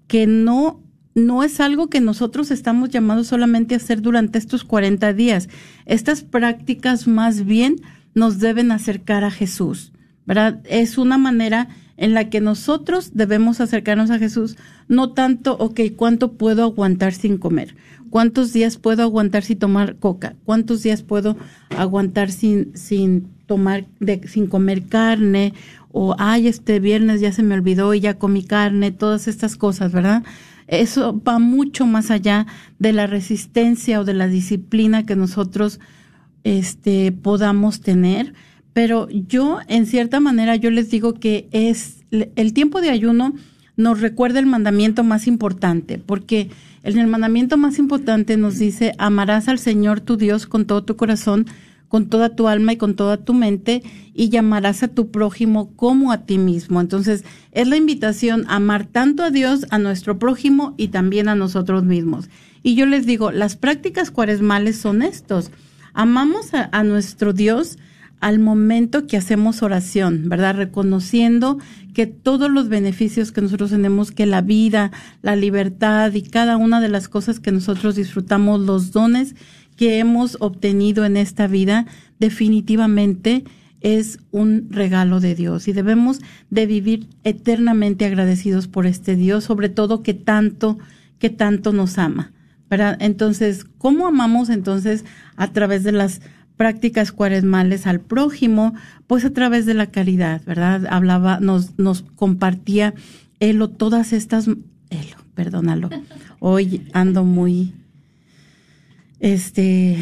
[0.07, 0.81] que no,
[1.13, 5.47] no es algo que nosotros estamos llamados solamente a hacer durante estos 40 días.
[5.85, 7.75] Estas prácticas más bien
[8.13, 9.93] nos deben acercar a Jesús,
[10.25, 10.59] ¿verdad?
[10.65, 16.33] Es una manera en la que nosotros debemos acercarnos a Jesús, no tanto, ok, ¿cuánto
[16.33, 17.75] puedo aguantar sin comer?
[18.09, 20.35] ¿Cuántos días puedo aguantar sin tomar coca?
[20.43, 21.37] ¿Cuántos días puedo
[21.77, 25.53] aguantar sin, sin tomar, de, sin comer carne?
[25.91, 29.91] O, ay, este viernes ya se me olvidó y ya comí carne, todas estas cosas,
[29.91, 30.23] ¿verdad?
[30.67, 32.47] Eso va mucho más allá
[32.79, 35.79] de la resistencia o de la disciplina que nosotros
[36.43, 38.33] este, podamos tener.
[38.73, 43.33] Pero yo, en cierta manera, yo les digo que es el tiempo de ayuno
[43.77, 46.49] nos recuerda el mandamiento más importante, porque
[46.83, 50.95] en el mandamiento más importante nos dice, amarás al Señor tu Dios con todo tu
[50.95, 51.47] corazón,
[51.91, 56.13] con toda tu alma y con toda tu mente, y llamarás a tu prójimo como
[56.13, 56.79] a ti mismo.
[56.79, 61.35] Entonces, es la invitación a amar tanto a Dios, a nuestro prójimo y también a
[61.35, 62.29] nosotros mismos.
[62.63, 65.51] Y yo les digo, las prácticas cuaresmales son estos.
[65.93, 67.77] Amamos a, a nuestro Dios
[68.21, 70.55] al momento que hacemos oración, ¿verdad?
[70.55, 71.57] Reconociendo
[71.93, 76.79] que todos los beneficios que nosotros tenemos, que la vida, la libertad y cada una
[76.79, 79.35] de las cosas que nosotros disfrutamos, los dones
[79.81, 81.87] que hemos obtenido en esta vida,
[82.19, 83.45] definitivamente
[83.79, 86.19] es un regalo de Dios y debemos
[86.51, 90.77] de vivir eternamente agradecidos por este Dios, sobre todo que tanto,
[91.17, 92.31] que tanto nos ama.
[92.69, 92.95] ¿verdad?
[92.99, 95.03] Entonces, ¿cómo amamos entonces
[95.35, 96.21] a través de las
[96.57, 98.75] prácticas cuaresmales al prójimo?
[99.07, 100.85] Pues a través de la caridad, ¿verdad?
[100.91, 102.93] Hablaba, nos, nos compartía
[103.39, 105.89] Elo todas estas, Elo, perdónalo,
[106.39, 107.73] hoy ando muy,
[109.21, 109.97] este,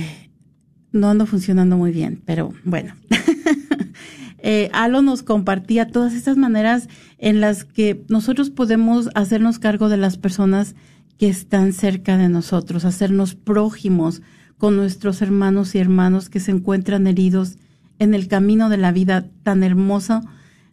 [0.92, 2.96] no ando funcionando muy bien, pero bueno.
[4.40, 9.98] eh, Alo nos compartía todas estas maneras en las que nosotros podemos hacernos cargo de
[9.98, 10.74] las personas
[11.18, 14.22] que están cerca de nosotros, hacernos prójimos
[14.58, 17.58] con nuestros hermanos y hermanos que se encuentran heridos
[18.00, 20.22] en el camino de la vida tan hermosa,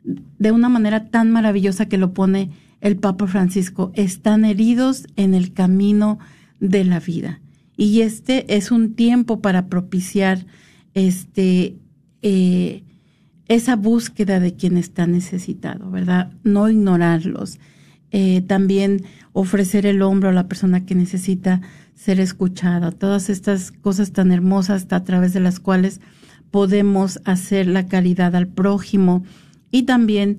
[0.04, 5.52] de una manera tan maravillosa que lo pone el Papa Francisco, están heridos en el
[5.52, 6.20] camino
[6.60, 7.40] de la vida.
[7.76, 10.46] Y este es un tiempo para propiciar
[10.94, 11.76] este
[12.22, 12.82] eh,
[13.48, 16.32] esa búsqueda de quien está necesitado, ¿verdad?
[16.42, 17.58] No ignorarlos.
[18.10, 21.60] Eh, también ofrecer el hombro a la persona que necesita
[21.94, 22.90] ser escuchada.
[22.90, 26.00] Todas estas cosas tan hermosas a través de las cuales
[26.50, 29.24] podemos hacer la caridad al prójimo
[29.70, 30.38] y también,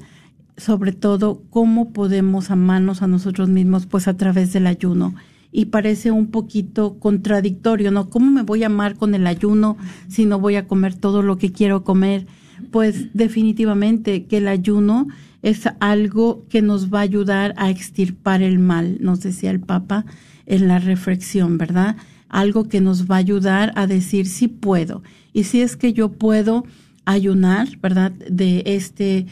[0.56, 5.16] sobre todo, cómo podemos amarnos a nosotros mismos, pues a través del ayuno.
[5.52, 8.10] Y parece un poquito contradictorio, ¿no?
[8.10, 9.78] ¿Cómo me voy a amar con el ayuno
[10.08, 12.28] si no voy a comer todo lo que quiero comer?
[12.72, 15.08] Pues definitivamente que el ayuno
[15.42, 20.06] es algo que nos va a ayudar a extirpar el mal, nos decía el Papa
[20.46, 21.96] en la reflexión, ¿verdad?
[22.30, 25.04] Algo que nos va a ayudar a decir si puedo.
[25.34, 26.66] Y si es que yo puedo
[27.06, 28.12] ayunar, ¿verdad?
[28.12, 29.28] De este,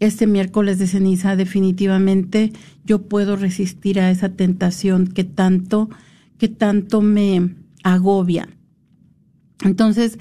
[0.00, 2.52] este miércoles de ceniza, definitivamente
[2.84, 5.90] yo puedo resistir a esa tentación que tanto,
[6.38, 8.48] que tanto me agobia.
[9.62, 10.18] Entonces,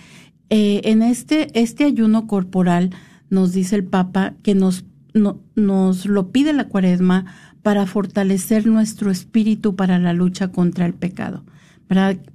[0.50, 2.92] eh, en este, este ayuno corporal,
[3.30, 7.26] nos dice el Papa que nos, no, nos lo pide la cuaresma
[7.62, 11.46] para fortalecer nuestro espíritu para la lucha contra el pecado,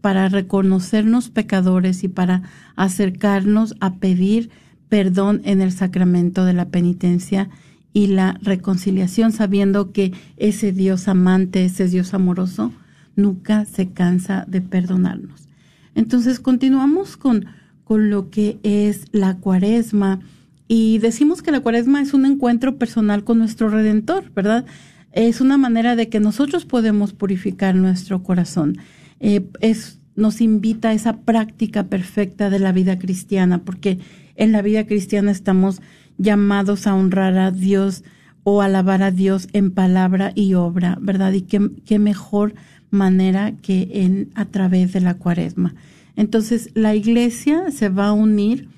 [0.01, 2.43] para reconocernos pecadores y para
[2.77, 4.51] acercarnos a pedir
[4.95, 7.51] perdón en el sacramento de la penitencia
[7.93, 12.71] y la reconciliación, sabiendo que ese Dios amante, ese Dios amoroso,
[13.17, 15.49] nunca se cansa de perdonarnos.
[15.97, 17.47] Entonces continuamos con,
[17.83, 20.21] con lo que es la cuaresma
[20.69, 24.65] Y decimos que la cuaresma es un encuentro personal con nuestro Redentor, ¿verdad?
[25.11, 28.79] Es una manera de que nosotros podemos purificar nuestro corazón.
[29.19, 33.99] Eh, es, nos invita a esa práctica perfecta de la vida cristiana, porque
[34.37, 35.81] en la vida cristiana estamos
[36.19, 38.05] llamados a honrar a Dios
[38.45, 41.33] o alabar a Dios en palabra y obra, ¿verdad?
[41.33, 42.55] Y qué, mejor
[42.91, 45.75] manera que en, a través de la cuaresma.
[46.15, 48.69] Entonces, la iglesia se va a unir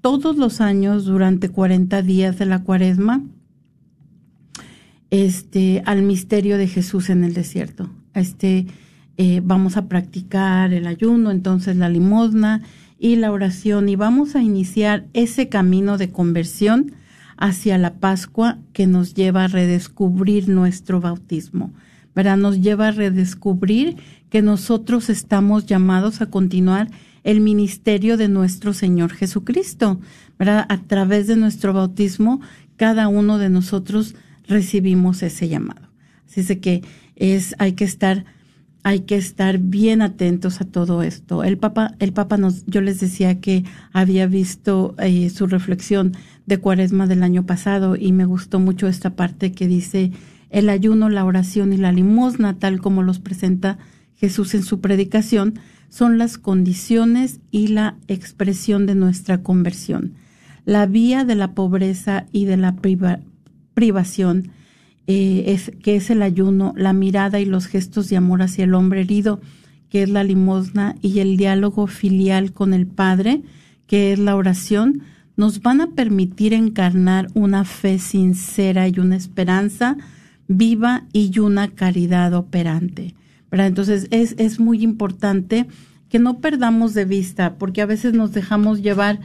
[0.00, 3.22] todos los años durante 40 días de la cuaresma
[5.10, 7.88] este, al misterio de Jesús en el desierto.
[8.14, 8.66] Este,
[9.16, 12.62] eh, vamos a practicar el ayuno, entonces la limosna
[12.98, 16.92] y la oración y vamos a iniciar ese camino de conversión
[17.36, 21.72] hacia la Pascua que nos lleva a redescubrir nuestro bautismo.
[22.14, 22.36] ¿verdad?
[22.36, 23.96] Nos lleva a redescubrir
[24.28, 26.88] que nosotros estamos llamados a continuar
[27.24, 30.00] el ministerio de nuestro Señor Jesucristo,
[30.38, 30.66] ¿verdad?
[30.68, 32.40] A través de nuestro bautismo,
[32.76, 34.14] cada uno de nosotros
[34.46, 35.88] recibimos ese llamado.
[36.28, 36.82] Así es que
[37.14, 38.24] es, hay que estar,
[38.84, 41.44] hay que estar bien atentos a todo esto.
[41.44, 46.12] El Papa, el Papa nos, yo les decía que había visto eh, su reflexión
[46.46, 50.10] de Cuaresma del año pasado y me gustó mucho esta parte que dice
[50.50, 53.78] el ayuno, la oración y la limosna, tal como los presenta
[54.16, 55.54] Jesús en su predicación,
[55.88, 60.14] son las condiciones y la expresión de nuestra conversión.
[60.64, 63.20] La vía de la pobreza y de la priva-
[63.74, 64.50] privación,
[65.06, 68.74] eh, es, que es el ayuno, la mirada y los gestos de amor hacia el
[68.74, 69.40] hombre herido,
[69.88, 73.42] que es la limosna, y el diálogo filial con el Padre,
[73.86, 75.02] que es la oración,
[75.36, 79.96] nos van a permitir encarnar una fe sincera y una esperanza
[80.48, 83.14] viva y una caridad operante.
[83.50, 85.66] Entonces es, es muy importante
[86.08, 89.20] que no perdamos de vista, porque a veces nos dejamos llevar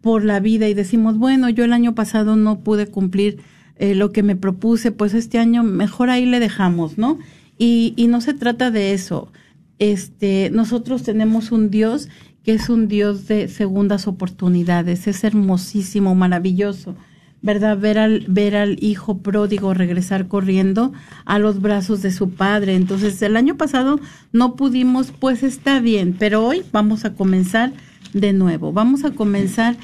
[0.00, 3.38] por la vida y decimos, bueno, yo el año pasado no pude cumplir
[3.82, 7.18] eh, lo que me propuse, pues este año mejor ahí le dejamos, ¿no?
[7.58, 9.32] Y, y no se trata de eso.
[9.80, 12.08] Este, nosotros tenemos un Dios
[12.44, 16.94] que es un Dios de segundas oportunidades, es hermosísimo, maravilloso.
[17.44, 17.76] ¿verdad?
[17.76, 20.92] Ver al, ver al hijo pródigo regresar corriendo
[21.24, 22.76] a los brazos de su padre.
[22.76, 23.98] Entonces, el año pasado
[24.30, 27.72] no pudimos, pues está bien, pero hoy vamos a comenzar
[28.12, 28.72] de nuevo.
[28.72, 29.74] Vamos a comenzar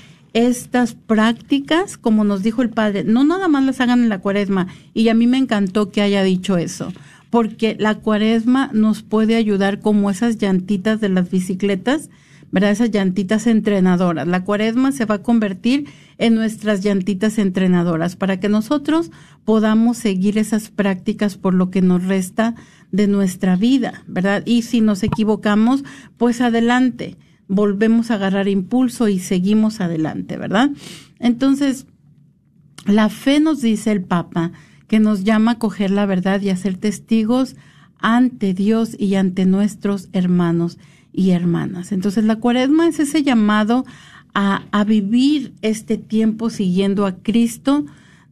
[0.47, 4.69] estas prácticas, como nos dijo el padre, no nada más las hagan en la cuaresma.
[4.95, 6.93] Y a mí me encantó que haya dicho eso,
[7.29, 12.09] porque la cuaresma nos puede ayudar como esas llantitas de las bicicletas,
[12.53, 12.71] ¿verdad?
[12.71, 14.29] Esas llantitas entrenadoras.
[14.29, 15.87] La cuaresma se va a convertir
[16.19, 19.11] en nuestras llantitas entrenadoras para que nosotros
[19.45, 22.55] podamos seguir esas prácticas por lo que nos resta
[22.93, 24.45] de nuestra vida, ¿verdad?
[24.47, 25.83] Y si nos equivocamos,
[26.17, 27.17] pues adelante,
[27.49, 30.71] volvemos a agarrar impulso y seguimos adelante, ¿verdad?
[31.19, 31.87] Entonces,
[32.87, 34.53] la fe nos dice el Papa
[34.87, 37.57] que nos llama a coger la verdad y a ser testigos
[37.99, 40.79] ante Dios y ante nuestros hermanos
[41.13, 41.93] y hermanas.
[41.93, 43.85] Entonces la cuaresma es ese llamado
[44.35, 47.85] a, a, vivir este tiempo siguiendo a Cristo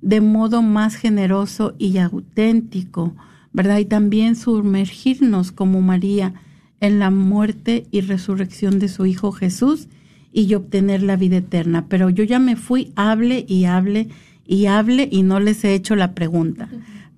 [0.03, 3.15] de modo más generoso y auténtico,
[3.53, 3.79] ¿verdad?
[3.79, 6.35] Y también sumergirnos como María
[6.81, 9.89] en la muerte y resurrección de su Hijo Jesús
[10.33, 11.87] y obtener la vida eterna.
[11.89, 14.09] Pero yo ya me fui, hable y hable
[14.45, 16.69] y hable y no les he hecho la pregunta,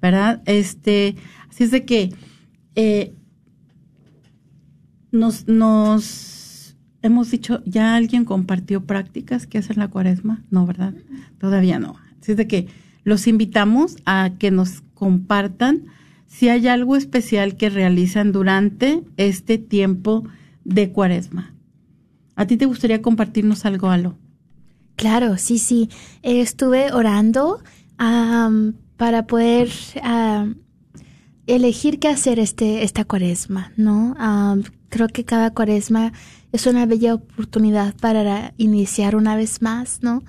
[0.01, 0.43] ¿verdad?
[0.47, 1.17] Este,
[1.51, 2.13] así es de que
[2.75, 3.13] eh,
[5.11, 10.45] nos, nos hemos dicho, ¿ya alguien compartió prácticas que hacen la cuaresma?
[10.51, 10.95] No, ¿verdad?
[11.39, 11.97] Todavía no.
[12.21, 12.69] Así es de que
[13.05, 15.87] los invitamos a que nos compartan
[16.29, 20.25] si hay algo especial que realizan durante este tiempo
[20.65, 21.55] de cuaresma.
[22.37, 24.17] ¿A ti te gustaría compartirnos algo, Alo?
[24.95, 25.89] Claro, sí, sí.
[26.23, 27.61] Eh, estuve orando
[27.99, 29.71] um, para poder
[31.47, 34.15] elegir qué hacer este, esta cuaresma, ¿no?
[34.91, 36.13] Creo que cada cuaresma
[36.53, 40.23] es una bella oportunidad para iniciar una vez más, ¿no?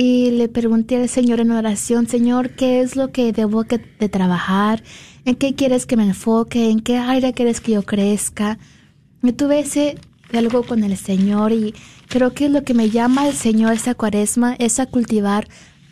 [0.00, 4.08] Y le pregunté al Señor en oración, Señor, ¿qué es lo que debo que, de
[4.08, 4.84] trabajar?
[5.24, 6.70] ¿En qué quieres que me enfoque?
[6.70, 8.60] ¿En qué área quieres que yo crezca?
[9.24, 9.98] Y tuve ese
[10.30, 11.74] diálogo con el Señor y
[12.06, 15.48] creo que lo que me llama el Señor esta cuaresma es a cultivar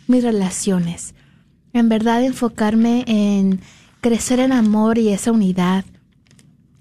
[0.07, 1.17] mis relaciones.
[1.73, 3.61] En verdad enfocarme en
[4.01, 5.85] crecer en amor y esa unidad.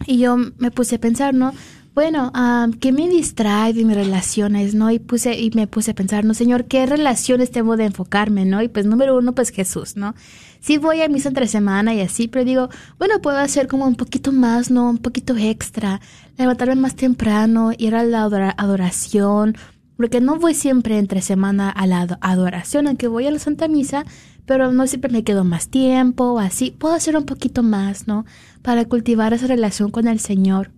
[0.05, 1.55] Y yo me puse a pensar, ¿no?
[1.95, 4.91] Bueno, um, ¿qué me distrae de mis relaciones, no?
[4.91, 8.61] Y puse y me puse a pensar, no, Señor, ¿qué relaciones tengo de enfocarme, no?
[8.61, 10.13] Y pues número uno, pues Jesús, ¿no?
[10.59, 12.69] Sí voy a misa entre semana y así, pero digo,
[12.99, 14.89] bueno, puedo hacer como un poquito más, ¿no?
[14.89, 16.01] Un poquito extra,
[16.37, 19.55] levantarme más temprano, ir a la adora adoración,
[19.95, 23.69] porque no voy siempre entre semana a la ado- adoración, aunque voy a la Santa
[23.69, 24.03] Misa,
[24.45, 26.71] pero no siempre me quedo más tiempo así.
[26.77, 28.25] Puedo hacer un poquito más, ¿no?
[28.61, 30.74] Para cultivar esa relación con el Señor.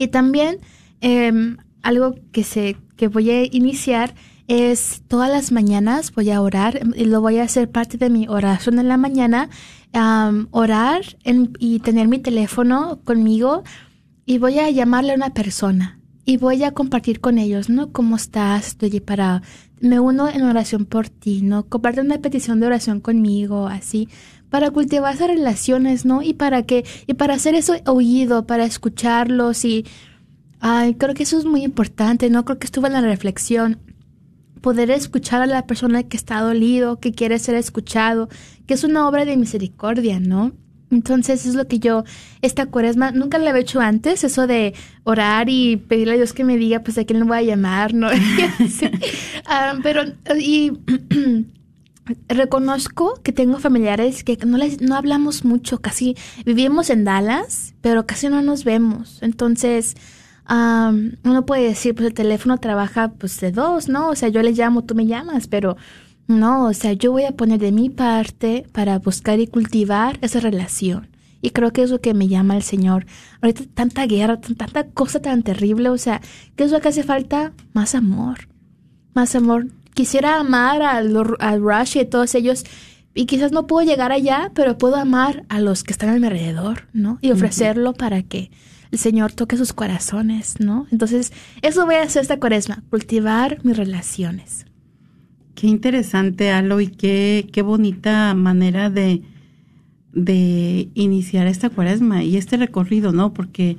[0.00, 0.58] Y también
[1.02, 4.14] em, algo que, se, que voy a iniciar
[4.48, 8.26] es todas las mañanas voy a orar y lo voy a hacer parte de mi
[8.26, 9.50] oración en la mañana,
[10.50, 11.02] orar
[11.58, 13.62] y tener mi teléfono conmigo
[14.24, 17.92] y voy a llamarle a una persona y voy a compartir con ellos, ¿no?
[17.92, 18.68] ¿Cómo estás?
[18.68, 19.42] Estoy para...
[19.80, 21.66] Me uno en oración por ti, ¿no?
[21.66, 24.08] Comparte una petición de oración conmigo, así,
[24.50, 26.22] para cultivar esas relaciones, ¿no?
[26.22, 29.86] Y para que, y para hacer eso oído, para escucharlos y,
[30.60, 32.44] ay, creo que eso es muy importante, ¿no?
[32.44, 33.78] Creo que estuvo en la reflexión
[34.60, 38.28] poder escuchar a la persona que está dolido, que quiere ser escuchado,
[38.66, 40.52] que es una obra de misericordia, ¿no?
[40.90, 42.04] Entonces es lo que yo,
[42.42, 44.74] esta cuaresma, nunca la había hecho antes, eso de
[45.04, 47.94] orar y pedirle a Dios que me diga, pues a quién le voy a llamar,
[47.94, 48.08] ¿no?
[49.46, 50.02] Ah, pero,
[50.38, 50.72] y
[52.28, 58.06] reconozco que tengo familiares que no les, no hablamos mucho, casi vivimos en Dallas, pero
[58.06, 59.18] casi no nos vemos.
[59.22, 59.96] Entonces,
[60.44, 64.08] am, uno puede decir, pues el teléfono trabaja pues de dos, ¿no?
[64.08, 65.76] O sea, yo le llamo, tú me llamas, pero
[66.26, 70.40] no, o sea, yo voy a poner de mi parte para buscar y cultivar esa
[70.40, 71.08] relación.
[71.42, 73.06] Y creo que es lo que me llama el Señor.
[73.40, 76.20] Ahorita tanta guerra, tan- tanta cosa tan terrible, o sea,
[76.54, 77.52] ¿qué es lo que hace falta?
[77.72, 78.48] Más amor.
[79.14, 79.66] Más amor.
[80.00, 81.02] Quisiera amar a,
[81.58, 82.64] Rush y a todos ellos.
[83.14, 86.24] Y quizás no puedo llegar allá, pero puedo amar a los que están a mi
[86.24, 87.18] alrededor, ¿no?
[87.20, 88.50] Y ofrecerlo para que
[88.92, 90.86] el Señor toque sus corazones, ¿no?
[90.90, 94.64] Entonces, eso voy a hacer esta cuaresma, cultivar mis relaciones.
[95.54, 99.20] Qué interesante, Alo, y qué, qué bonita manera de,
[100.14, 103.34] de iniciar esta cuaresma y este recorrido, ¿no?
[103.34, 103.76] Porque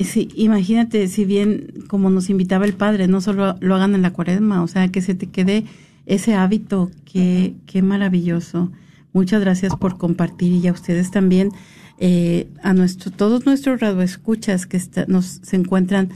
[0.00, 4.12] si, imagínate, si bien como nos invitaba el Padre, no solo lo hagan en la
[4.12, 5.64] cuaresma, o sea, que se te quede
[6.06, 8.72] ese hábito, qué, qué maravilloso.
[9.12, 11.50] Muchas gracias por compartir y a ustedes también,
[11.98, 16.08] eh, a nuestro, todos nuestros radioescuchas que está- nos se encuentran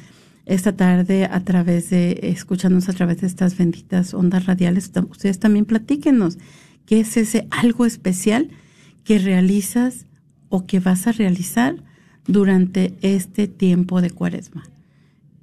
[0.46, 4.90] esta tarde a través de, escuchándonos a través de estas benditas ondas radiales.
[5.10, 6.38] Ustedes también platíquenos
[6.86, 8.48] qué es ese algo especial
[9.04, 10.06] que realizas
[10.48, 11.76] o que vas a realizar
[12.26, 14.64] durante este tiempo de cuaresma.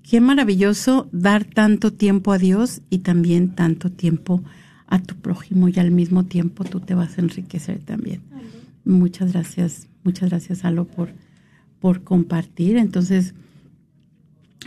[0.03, 4.43] Qué maravilloso dar tanto tiempo a Dios y también tanto tiempo
[4.87, 8.21] a tu prójimo y al mismo tiempo tú te vas a enriquecer también.
[8.85, 11.09] Muchas gracias, muchas gracias Alo por,
[11.79, 12.77] por compartir.
[12.77, 13.33] Entonces,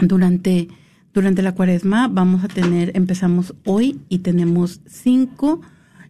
[0.00, 0.68] durante,
[1.12, 5.60] durante la cuaresma vamos a tener, empezamos hoy y tenemos cinco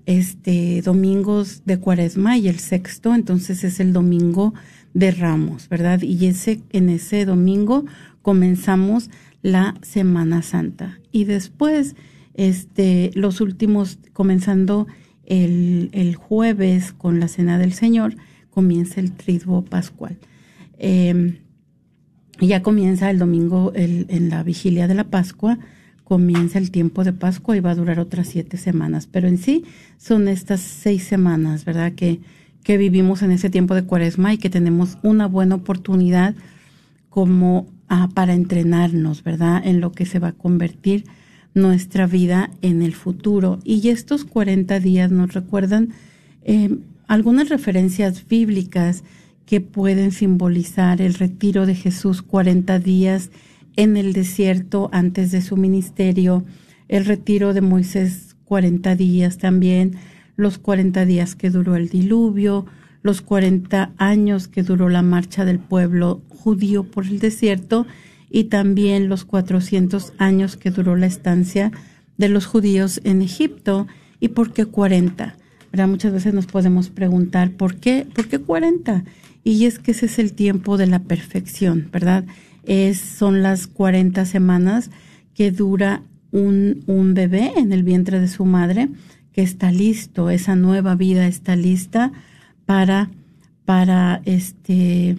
[0.06, 4.54] este, domingos de cuaresma y el sexto, entonces es el domingo
[4.94, 6.00] de Ramos, ¿verdad?
[6.02, 7.84] Y ese, en ese domingo
[8.22, 9.10] comenzamos
[9.42, 10.98] la Semana Santa.
[11.12, 11.96] Y después,
[12.34, 14.86] este, los últimos, comenzando
[15.26, 18.16] el, el jueves con la Cena del Señor,
[18.50, 20.16] comienza el Triduo Pascual.
[22.38, 25.58] Y ya comienza el domingo el- en la vigilia de la Pascua,
[26.06, 29.08] comienza el tiempo de Pascua y va a durar otras siete semanas.
[29.10, 29.64] Pero en sí
[29.98, 31.94] son estas seis semanas, ¿verdad?
[31.94, 32.20] Que,
[32.62, 36.36] que vivimos en ese tiempo de cuaresma y que tenemos una buena oportunidad
[37.10, 39.60] como ah, para entrenarnos, ¿verdad?
[39.66, 41.06] En lo que se va a convertir
[41.54, 43.58] nuestra vida en el futuro.
[43.64, 45.88] Y estos 40 días nos recuerdan
[46.44, 46.78] eh,
[47.08, 49.02] algunas referencias bíblicas
[49.44, 53.30] que pueden simbolizar el retiro de Jesús 40 días
[53.76, 56.44] en el desierto antes de su ministerio,
[56.88, 59.96] el retiro de Moisés 40 días también,
[60.36, 62.66] los 40 días que duró el diluvio,
[63.02, 67.86] los 40 años que duró la marcha del pueblo judío por el desierto
[68.30, 71.70] y también los 400 años que duró la estancia
[72.18, 73.86] de los judíos en Egipto.
[74.20, 75.36] ¿Y por qué 40?
[75.70, 75.88] ¿Verdad?
[75.88, 78.06] Muchas veces nos podemos preguntar, ¿por qué?
[78.14, 79.04] ¿Por qué 40?
[79.44, 82.24] Y es que ese es el tiempo de la perfección, ¿verdad?
[82.66, 84.90] Es, son las 40 semanas
[85.34, 86.02] que dura
[86.32, 88.88] un, un bebé en el vientre de su madre,
[89.32, 92.12] que está listo, esa nueva vida está lista
[92.64, 93.10] para,
[93.64, 95.18] para este,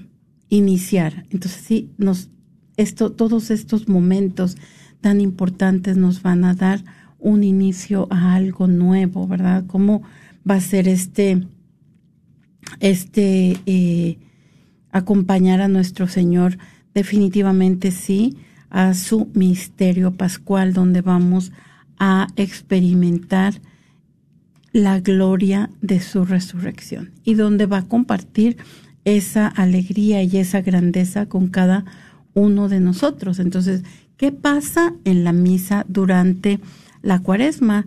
[0.50, 1.26] iniciar.
[1.30, 2.30] Entonces sí, nos,
[2.78, 4.58] esto, todos estos momentos
[5.02, 6.84] tan importantes nos van a dar
[7.20, 9.66] un inicio a algo nuevo, ¿verdad?
[9.68, 10.04] ¿Cómo
[10.50, 11.48] va a ser este,
[12.80, 14.18] este, eh,
[14.92, 16.58] acompañar a nuestro Señor?
[16.94, 18.38] Definitivamente sí,
[18.70, 21.52] a su misterio pascual, donde vamos
[22.00, 23.62] a experimentar
[24.74, 28.58] la gloria de su resurrección y donde va a compartir
[29.06, 31.86] esa alegría y esa grandeza con cada
[32.34, 33.40] uno de nosotros.
[33.40, 33.84] Entonces,
[34.18, 36.60] ¿qué pasa en la misa durante
[37.02, 37.86] la cuaresma?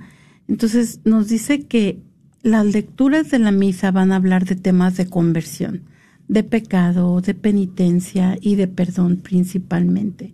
[0.48, 1.98] Entonces nos dice que
[2.42, 5.82] las lecturas de la misa van a hablar de temas de conversión,
[6.30, 10.32] de pecado, de penitencia y de perdón principalmente,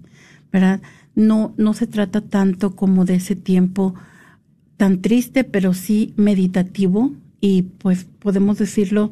[0.53, 0.83] ¿verdad?
[1.15, 3.95] No, no se trata tanto como de ese tiempo
[4.77, 9.11] tan triste, pero sí meditativo y pues podemos decirlo,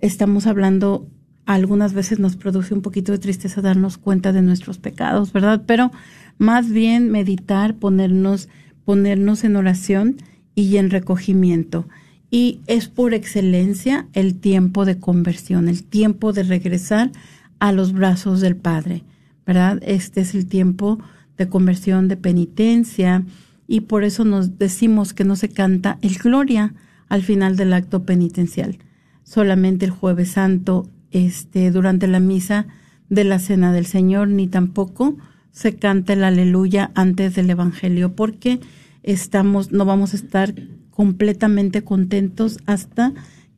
[0.00, 1.06] estamos hablando,
[1.46, 5.62] algunas veces nos produce un poquito de tristeza darnos cuenta de nuestros pecados, ¿verdad?
[5.68, 5.92] Pero
[6.38, 8.48] más bien meditar, ponernos,
[8.84, 10.16] ponernos en oración
[10.56, 11.86] y en recogimiento.
[12.34, 17.12] Y es por excelencia el tiempo de conversión, el tiempo de regresar
[17.60, 19.04] a los brazos del Padre,
[19.46, 19.80] ¿verdad?
[19.86, 20.98] Este es el tiempo
[21.38, 23.24] de conversión, de penitencia,
[23.68, 26.74] y por eso nos decimos que no se canta el Gloria
[27.08, 28.78] al final del acto penitencial.
[29.22, 32.66] Solamente el jueves santo, este, durante la misa
[33.10, 35.16] de la Cena del Señor, ni tampoco
[35.52, 38.58] se canta el Aleluya antes del Evangelio, porque
[39.04, 40.52] estamos, no vamos a estar
[40.94, 43.12] completamente contentos hasta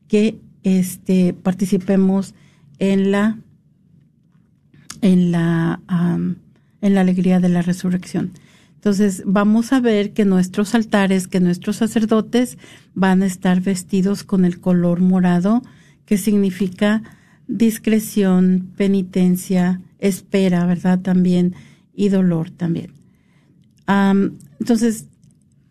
[0.09, 2.34] que este, participemos
[2.78, 3.39] en la,
[5.03, 5.80] en la,
[6.80, 8.32] en la alegría de la resurrección.
[8.76, 12.57] Entonces vamos a ver que nuestros altares, que nuestros sacerdotes
[12.95, 15.62] van a estar vestidos con el color morado,
[16.07, 17.03] que significa
[17.49, 21.01] discreción, penitencia, espera, ¿verdad?
[21.01, 21.55] También,
[21.95, 22.93] y dolor también.
[23.87, 25.07] Am, entonces,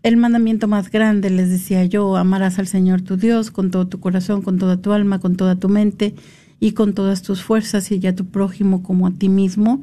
[0.06, 4.00] el mandamiento más grande, les decía yo, amarás al Señor tu Dios con todo tu
[4.00, 6.14] corazón, con toda tu alma, con toda tu mente
[6.60, 9.82] y con todas tus fuerzas y ya a tu prójimo como a ti mismo.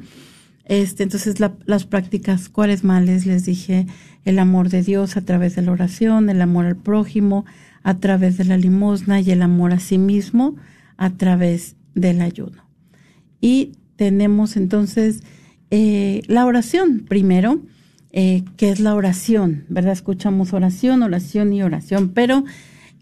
[0.63, 3.85] Este, entonces la- las prácticas cuaresmales, les dije,
[4.23, 7.43] el amor de Dios a través de la oración, el amor al prójimo
[7.83, 10.55] a través de la limosna y el amor a sí mismo
[10.95, 12.63] a través del ayuno.
[13.41, 15.21] Y tenemos entonces
[15.69, 17.59] eh, la oración primero,
[18.15, 19.93] eh, que es la oración, ¿verdad?
[19.93, 22.45] Escuchamos oración, oración y oración, pero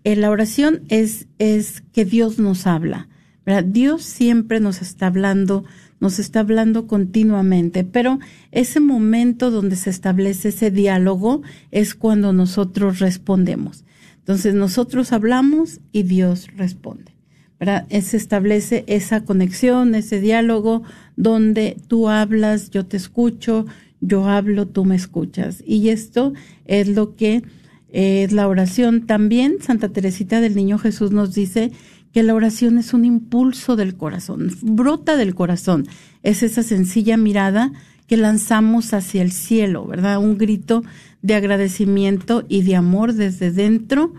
[0.05, 3.09] eh, la oración es, es que Dios nos habla,
[3.45, 3.65] ¿verdad?
[3.65, 5.65] Dios siempre nos está hablando,
[5.99, 8.19] nos está hablando continuamente, pero
[8.51, 11.41] ese momento donde se establece ese diálogo
[11.71, 13.83] es cuando nosotros respondemos.
[14.19, 17.11] Entonces nosotros hablamos y Dios responde.
[17.59, 17.85] ¿verdad?
[17.89, 20.83] Eh, Se establece esa conexión, ese diálogo
[21.17, 23.65] donde tú hablas, yo te escucho,
[24.01, 25.63] yo hablo, tú me escuchas.
[25.65, 26.33] Y esto
[26.65, 27.43] es lo que
[27.91, 29.05] eh, es la oración.
[29.05, 31.71] También Santa Teresita del Niño Jesús nos dice
[32.11, 35.87] que la oración es un impulso del corazón, brota del corazón.
[36.23, 37.71] Es esa sencilla mirada
[38.07, 40.17] que lanzamos hacia el cielo, ¿verdad?
[40.19, 40.83] Un grito
[41.21, 44.13] de agradecimiento y de amor desde dentro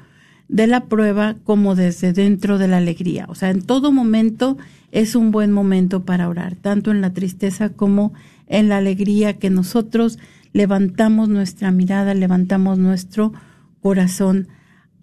[0.49, 3.26] de la prueba como desde dentro de la alegría.
[3.28, 4.57] O sea, en todo momento
[4.93, 8.20] es un buen momento para orar, tanto en la tristeza como en
[8.68, 10.18] la alegría que nosotros
[10.53, 13.32] levantamos nuestra mirada, levantamos nuestro
[13.80, 14.48] corazón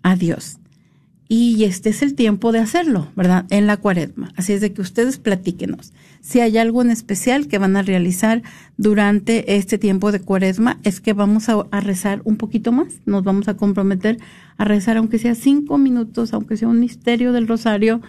[0.03, 0.59] a Dios.
[1.31, 3.45] Y este es el tiempo de hacerlo, ¿verdad?
[3.51, 4.31] En la cuaresma.
[4.35, 5.93] Así es de que ustedes platíquenos.
[6.21, 8.41] Si hay algo en especial que van a realizar
[8.77, 12.95] durante este tiempo de cuaresma, es que vamos a, rezar un poquito más.
[13.05, 14.17] Nos vamos a comprometer
[14.57, 18.01] a rezar, aunque sea cinco minutos, aunque sea un misterio del rosario,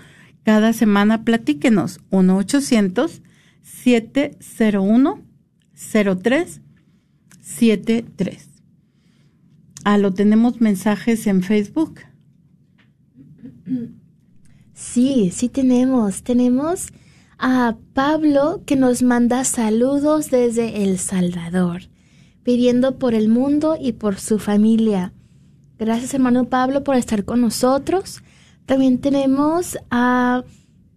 [0.42, 1.22] cada semana.
[1.22, 2.00] Platíquenos.
[5.80, 8.50] 1-800-701-0373.
[9.84, 12.00] Ah, lo tenemos mensajes en Facebook.
[14.74, 16.22] Sí, sí tenemos.
[16.22, 16.88] Tenemos
[17.38, 21.82] a Pablo que nos manda saludos desde El Salvador,
[22.42, 25.14] pidiendo por el mundo y por su familia.
[25.78, 28.22] Gracias hermano Pablo por estar con nosotros.
[28.66, 30.44] También tenemos a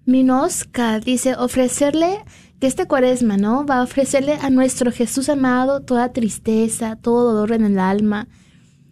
[0.05, 2.19] Minoska, dice ofrecerle
[2.63, 3.65] que este cuaresma, ¿no?
[3.65, 8.29] Va a ofrecerle a nuestro Jesús amado toda tristeza, todo dolor en el alma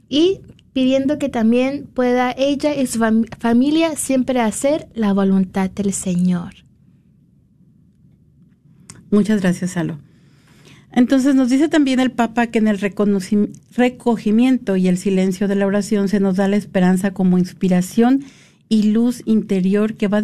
[0.10, 0.42] y
[0.74, 6.54] pidiendo que también pueda ella y su fam- familia siempre hacer la voluntad del Señor.
[9.10, 10.00] Muchas gracias, Salo.
[10.92, 15.66] Entonces nos dice también el Papa que en el recogimiento y el silencio de la
[15.66, 18.26] oración se nos da la esperanza como inspiración
[18.68, 20.22] y luz interior que va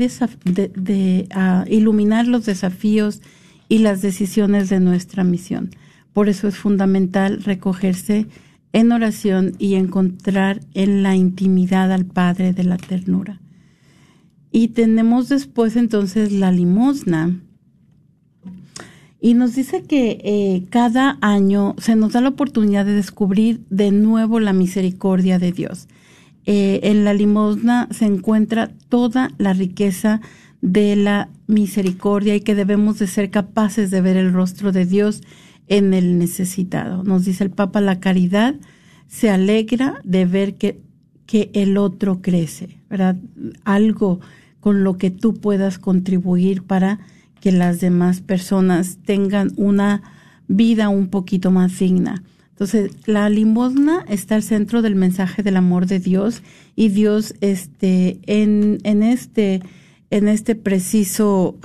[1.33, 3.21] a iluminar los desafíos
[3.69, 5.71] y las decisiones de nuestra misión.
[6.13, 8.27] Por eso es fundamental recogerse
[8.73, 13.39] en oración y encontrar en la intimidad al Padre de la ternura.
[14.51, 17.39] Y tenemos después entonces la limosna.
[19.19, 23.91] Y nos dice que eh, cada año se nos da la oportunidad de descubrir de
[23.91, 25.87] nuevo la misericordia de Dios.
[26.45, 30.21] Eh, en la limosna se encuentra toda la riqueza
[30.67, 35.21] de la misericordia y que debemos de ser capaces de ver el rostro de Dios
[35.67, 37.03] en el necesitado.
[37.03, 38.55] Nos dice el Papa, la caridad
[39.07, 40.79] se alegra de ver que,
[41.25, 43.15] que el otro crece, ¿verdad?
[43.63, 44.19] Algo
[44.59, 46.99] con lo que tú puedas contribuir para
[47.39, 50.01] que las demás personas tengan una
[50.47, 52.23] vida un poquito más digna.
[52.49, 56.41] Entonces, la limosna está al centro del mensaje del amor de Dios
[56.75, 59.61] y Dios, este, en, en este,
[60.09, 61.57] en este preciso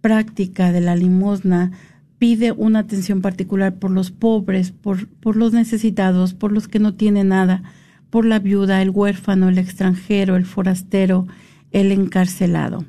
[0.00, 1.72] práctica de la limosna,
[2.18, 6.94] pide una atención particular por los pobres, por, por los necesitados, por los que no
[6.94, 7.62] tienen nada,
[8.10, 11.26] por la viuda, el huérfano, el extranjero, el forastero,
[11.72, 12.84] el encarcelado.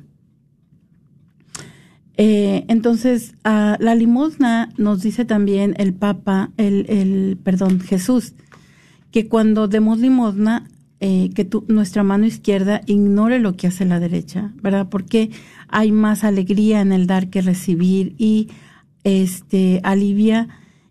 [2.16, 8.34] Eh, entonces, ah, la limosna nos dice también el Papa, el, el perdón, Jesús,
[9.10, 10.66] que cuando demos limosna,
[11.00, 14.88] eh, que tu- nuestra mano izquierda ignore lo que hace la derecha, ¿verdad?
[14.88, 15.30] Porque
[15.68, 18.48] hay más alegría en el dar que recibir y
[19.04, 20.48] este alivia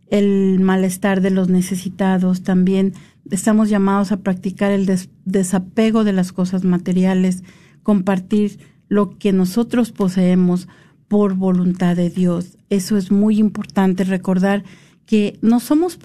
[0.10, 2.44] el malestar de los necesitados.
[2.44, 2.94] También
[3.32, 7.44] estamos llamados a practicar el des- desapego de las cosas materiales,
[7.84, 10.68] compartir lo que nosotros poseemos
[11.08, 12.58] por voluntad de Dios.
[12.70, 14.64] Eso es muy importante recordar
[15.06, 15.98] que no somos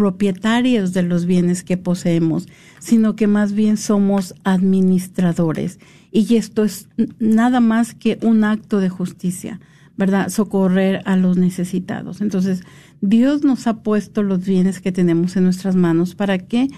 [0.00, 2.48] propietarios de los bienes que poseemos,
[2.78, 5.78] sino que más bien somos administradores.
[6.10, 6.88] Y esto es
[7.18, 9.60] nada más que un acto de justicia,
[9.98, 10.30] ¿verdad?
[10.30, 12.22] Socorrer a los necesitados.
[12.22, 12.62] Entonces,
[13.02, 16.70] Dios nos ha puesto los bienes que tenemos en nuestras manos para que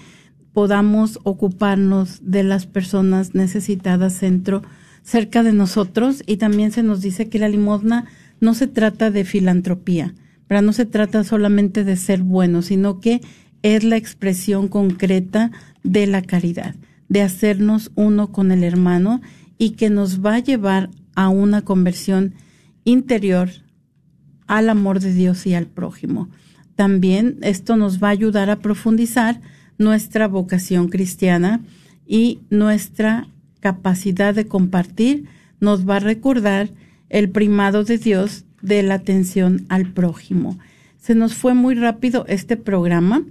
[0.51, 4.63] podamos ocuparnos de las personas necesitadas centro,
[5.01, 8.03] cerca de nosotros y también se nos dice que la limosna
[8.41, 10.13] no se trata de filantropía,
[10.61, 13.21] no se trata solamente de ser bueno, sino que
[13.61, 15.51] es la expresión concreta
[15.83, 16.75] de la caridad,
[17.09, 19.21] de hacernos uno con el hermano
[19.57, 22.33] y que nos va a llevar a una conversión
[22.83, 23.49] interior
[24.47, 26.29] al amor de Dios y al prójimo.
[26.75, 29.41] También esto nos va a ayudar a profundizar
[29.77, 31.61] nuestra vocación cristiana
[32.05, 33.27] y nuestra
[33.59, 35.25] capacidad de compartir
[35.59, 36.71] nos va a recordar
[37.09, 40.57] el primado de Dios de la atención al prójimo.
[40.99, 43.21] Se nos fue muy rápido este programa,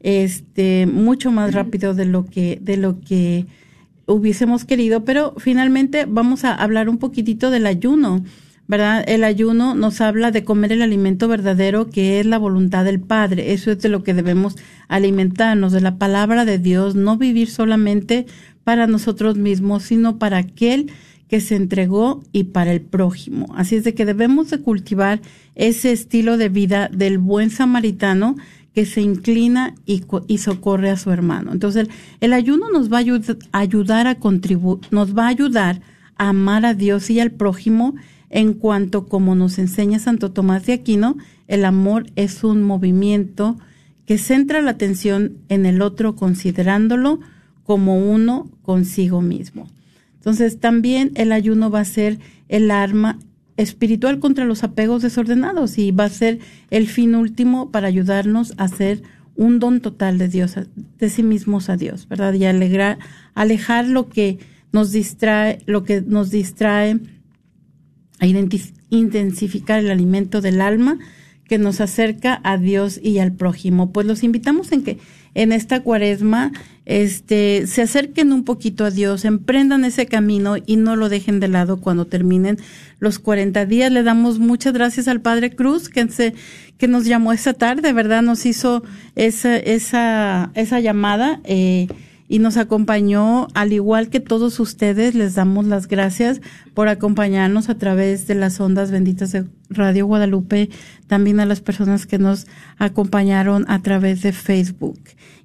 [0.00, 3.46] este mucho más rápido de lo que de lo que
[4.06, 8.22] hubiésemos querido, pero finalmente vamos a hablar un poquitito del ayuno.
[8.66, 9.04] ¿verdad?
[9.06, 13.52] El ayuno nos habla de comer el alimento verdadero que es la voluntad del Padre.
[13.52, 14.56] Eso es de lo que debemos
[14.88, 18.24] alimentarnos, de la palabra de Dios, no vivir solamente
[18.64, 20.90] para nosotros mismos, sino para aquel
[21.28, 23.52] que se entregó y para el prójimo.
[23.56, 25.20] Así es de que debemos de cultivar
[25.54, 28.36] ese estilo de vida del buen samaritano
[28.74, 31.52] que se inclina y, y socorre a su hermano.
[31.52, 31.88] Entonces,
[32.20, 35.80] el, ayuno nos va a ayud- ayudar a contribuir, nos va a ayudar
[36.16, 37.94] a amar a Dios y al prójimo
[38.30, 41.16] en cuanto, como nos enseña Santo Tomás de Aquino,
[41.46, 43.56] el amor es un movimiento
[44.06, 47.20] que centra la atención en el otro considerándolo
[47.62, 49.68] como uno consigo mismo.
[50.24, 52.18] Entonces también el ayuno va a ser
[52.48, 53.18] el arma
[53.58, 56.38] espiritual contra los apegos desordenados y va a ser
[56.70, 59.02] el fin último para ayudarnos a hacer
[59.36, 60.54] un don total de Dios,
[60.98, 62.32] de sí mismos a Dios, ¿verdad?
[62.32, 62.98] Y alegrar,
[63.34, 64.38] alejar lo que
[64.72, 67.00] nos distrae, lo que nos distrae,
[68.18, 68.26] a
[68.88, 70.98] intensificar el alimento del alma
[71.46, 73.92] que nos acerca a Dios y al prójimo.
[73.92, 74.98] Pues los invitamos en que
[75.34, 76.52] en esta cuaresma
[76.86, 81.48] este, se acerquen un poquito a Dios, emprendan ese camino y no lo dejen de
[81.48, 82.58] lado cuando terminen
[82.98, 83.90] los 40 días.
[83.90, 86.34] Le damos muchas gracias al Padre Cruz que, se,
[86.86, 88.22] nos llamó esta tarde, ¿verdad?
[88.22, 88.82] Nos hizo
[89.16, 91.40] esa, esa, esa llamada.
[91.44, 91.86] Eh,
[92.34, 96.40] y nos acompañó, al igual que todos ustedes, les damos las gracias
[96.74, 100.68] por acompañarnos a través de las ondas benditas de Radio Guadalupe,
[101.06, 104.98] también a las personas que nos acompañaron a través de Facebook.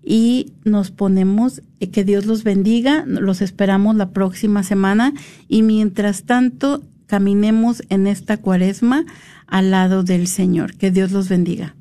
[0.03, 5.13] Y nos ponemos, eh, que Dios los bendiga, los esperamos la próxima semana
[5.47, 9.05] y mientras tanto caminemos en esta cuaresma
[9.45, 10.73] al lado del Señor.
[10.75, 11.75] Que Dios los bendiga.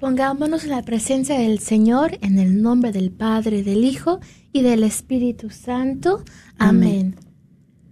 [0.00, 4.20] Pongámonos en la presencia del Señor en el nombre del Padre, del Hijo
[4.52, 6.22] y del Espíritu Santo.
[6.56, 7.16] Amén.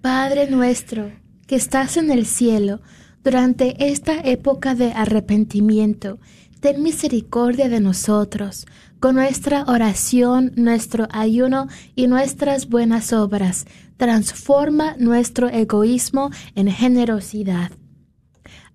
[0.03, 1.11] Padre nuestro,
[1.49, 2.81] que estás en el cielo,
[3.25, 6.21] durante esta época de arrepentimiento,
[6.61, 8.67] ten misericordia de nosotros,
[9.01, 13.67] con nuestra oración, nuestro ayuno y nuestras buenas obras.
[13.97, 17.73] Transforma nuestro egoísmo en generosidad.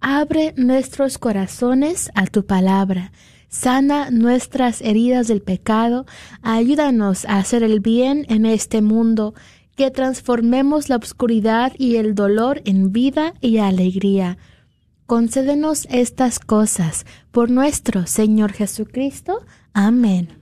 [0.02, 3.12] Abre nuestros corazones a tu palabra.
[3.50, 6.08] Sana nuestras heridas del pecado.
[6.42, 9.36] Ayúdanos a hacer el bien en este mundo.
[9.76, 14.38] Que transformemos la oscuridad y el dolor en vida y alegría.
[15.06, 19.46] concédenos estas cosas por nuestro Señor Jesucristo.
[19.74, 20.42] Amén.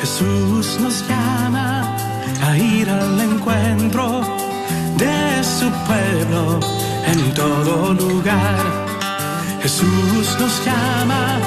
[0.00, 1.71] Jesús nos llama
[2.56, 4.22] ir al encuentro
[4.96, 6.60] de su pueblo
[7.06, 8.58] en todo lugar.
[9.62, 11.38] Jesús nos llama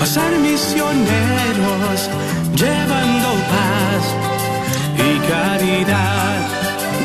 [0.00, 2.10] a ser misioneros,
[2.54, 4.04] llevando paz
[4.98, 6.40] y caridad.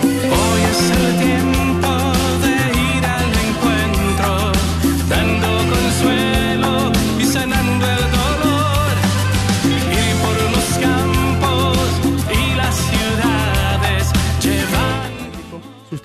[0.04, 1.47] Hoy es el tiempo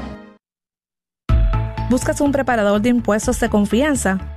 [1.92, 4.37] ¿Buscas un preparador de impuestos de confianza?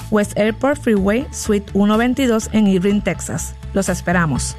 [0.11, 3.55] West Airport Freeway, Suite 122 en Irving, Texas.
[3.73, 4.55] Los esperamos.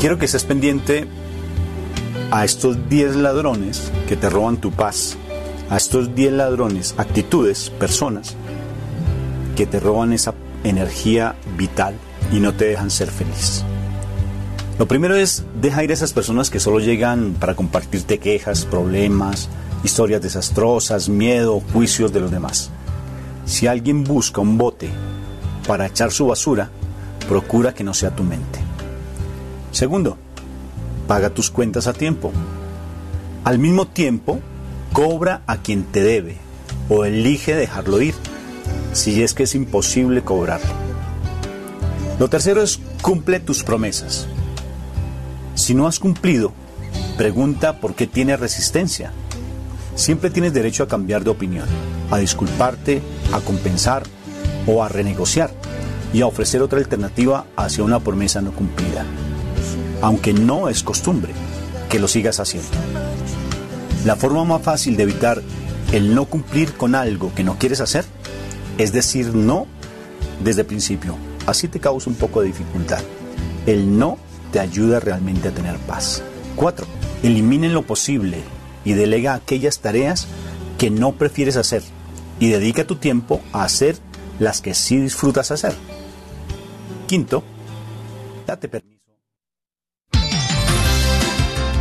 [0.00, 1.06] Quiero que estés pendiente
[2.32, 5.18] a estos 10 ladrones que te roban tu paz,
[5.68, 8.34] a estos 10 ladrones, actitudes, personas
[9.54, 10.32] que te roban esa
[10.64, 11.94] energía vital
[12.32, 13.62] y no te dejan ser feliz.
[14.78, 19.50] Lo primero es, deja ir a esas personas que solo llegan para compartirte quejas, problemas,
[19.84, 22.70] historias desastrosas, miedo, juicios de los demás.
[23.44, 24.88] Si alguien busca un bote
[25.68, 26.70] para echar su basura,
[27.28, 28.58] procura que no sea tu mente.
[29.70, 30.16] Segundo,
[31.06, 32.32] paga tus cuentas a tiempo.
[33.44, 34.40] Al mismo tiempo,
[34.92, 36.36] cobra a quien te debe
[36.88, 38.14] o elige dejarlo ir,
[38.92, 40.70] si es que es imposible cobrarlo.
[42.18, 44.26] Lo tercero es cumple tus promesas.
[45.54, 46.52] Si no has cumplido,
[47.16, 49.12] pregunta por qué tienes resistencia.
[49.94, 51.66] Siempre tienes derecho a cambiar de opinión,
[52.10, 54.04] a disculparte, a compensar
[54.66, 55.50] o a renegociar
[56.12, 59.04] y a ofrecer otra alternativa hacia una promesa no cumplida.
[60.02, 61.32] Aunque no es costumbre
[61.88, 62.68] que lo sigas haciendo.
[64.04, 65.42] La forma más fácil de evitar
[65.92, 68.04] el no cumplir con algo que no quieres hacer
[68.78, 69.66] es decir no
[70.42, 71.16] desde el principio.
[71.46, 73.00] Así te causa un poco de dificultad.
[73.66, 74.18] El no
[74.52, 76.22] te ayuda realmente a tener paz.
[76.56, 76.86] 4.
[77.22, 78.38] Elimina en lo posible
[78.84, 80.26] y delega aquellas tareas
[80.78, 81.82] que no prefieres hacer
[82.40, 83.96] y dedica tu tiempo a hacer
[84.38, 85.74] las que sí disfrutas hacer.
[87.06, 87.44] Quinto,
[88.46, 89.01] date permiso.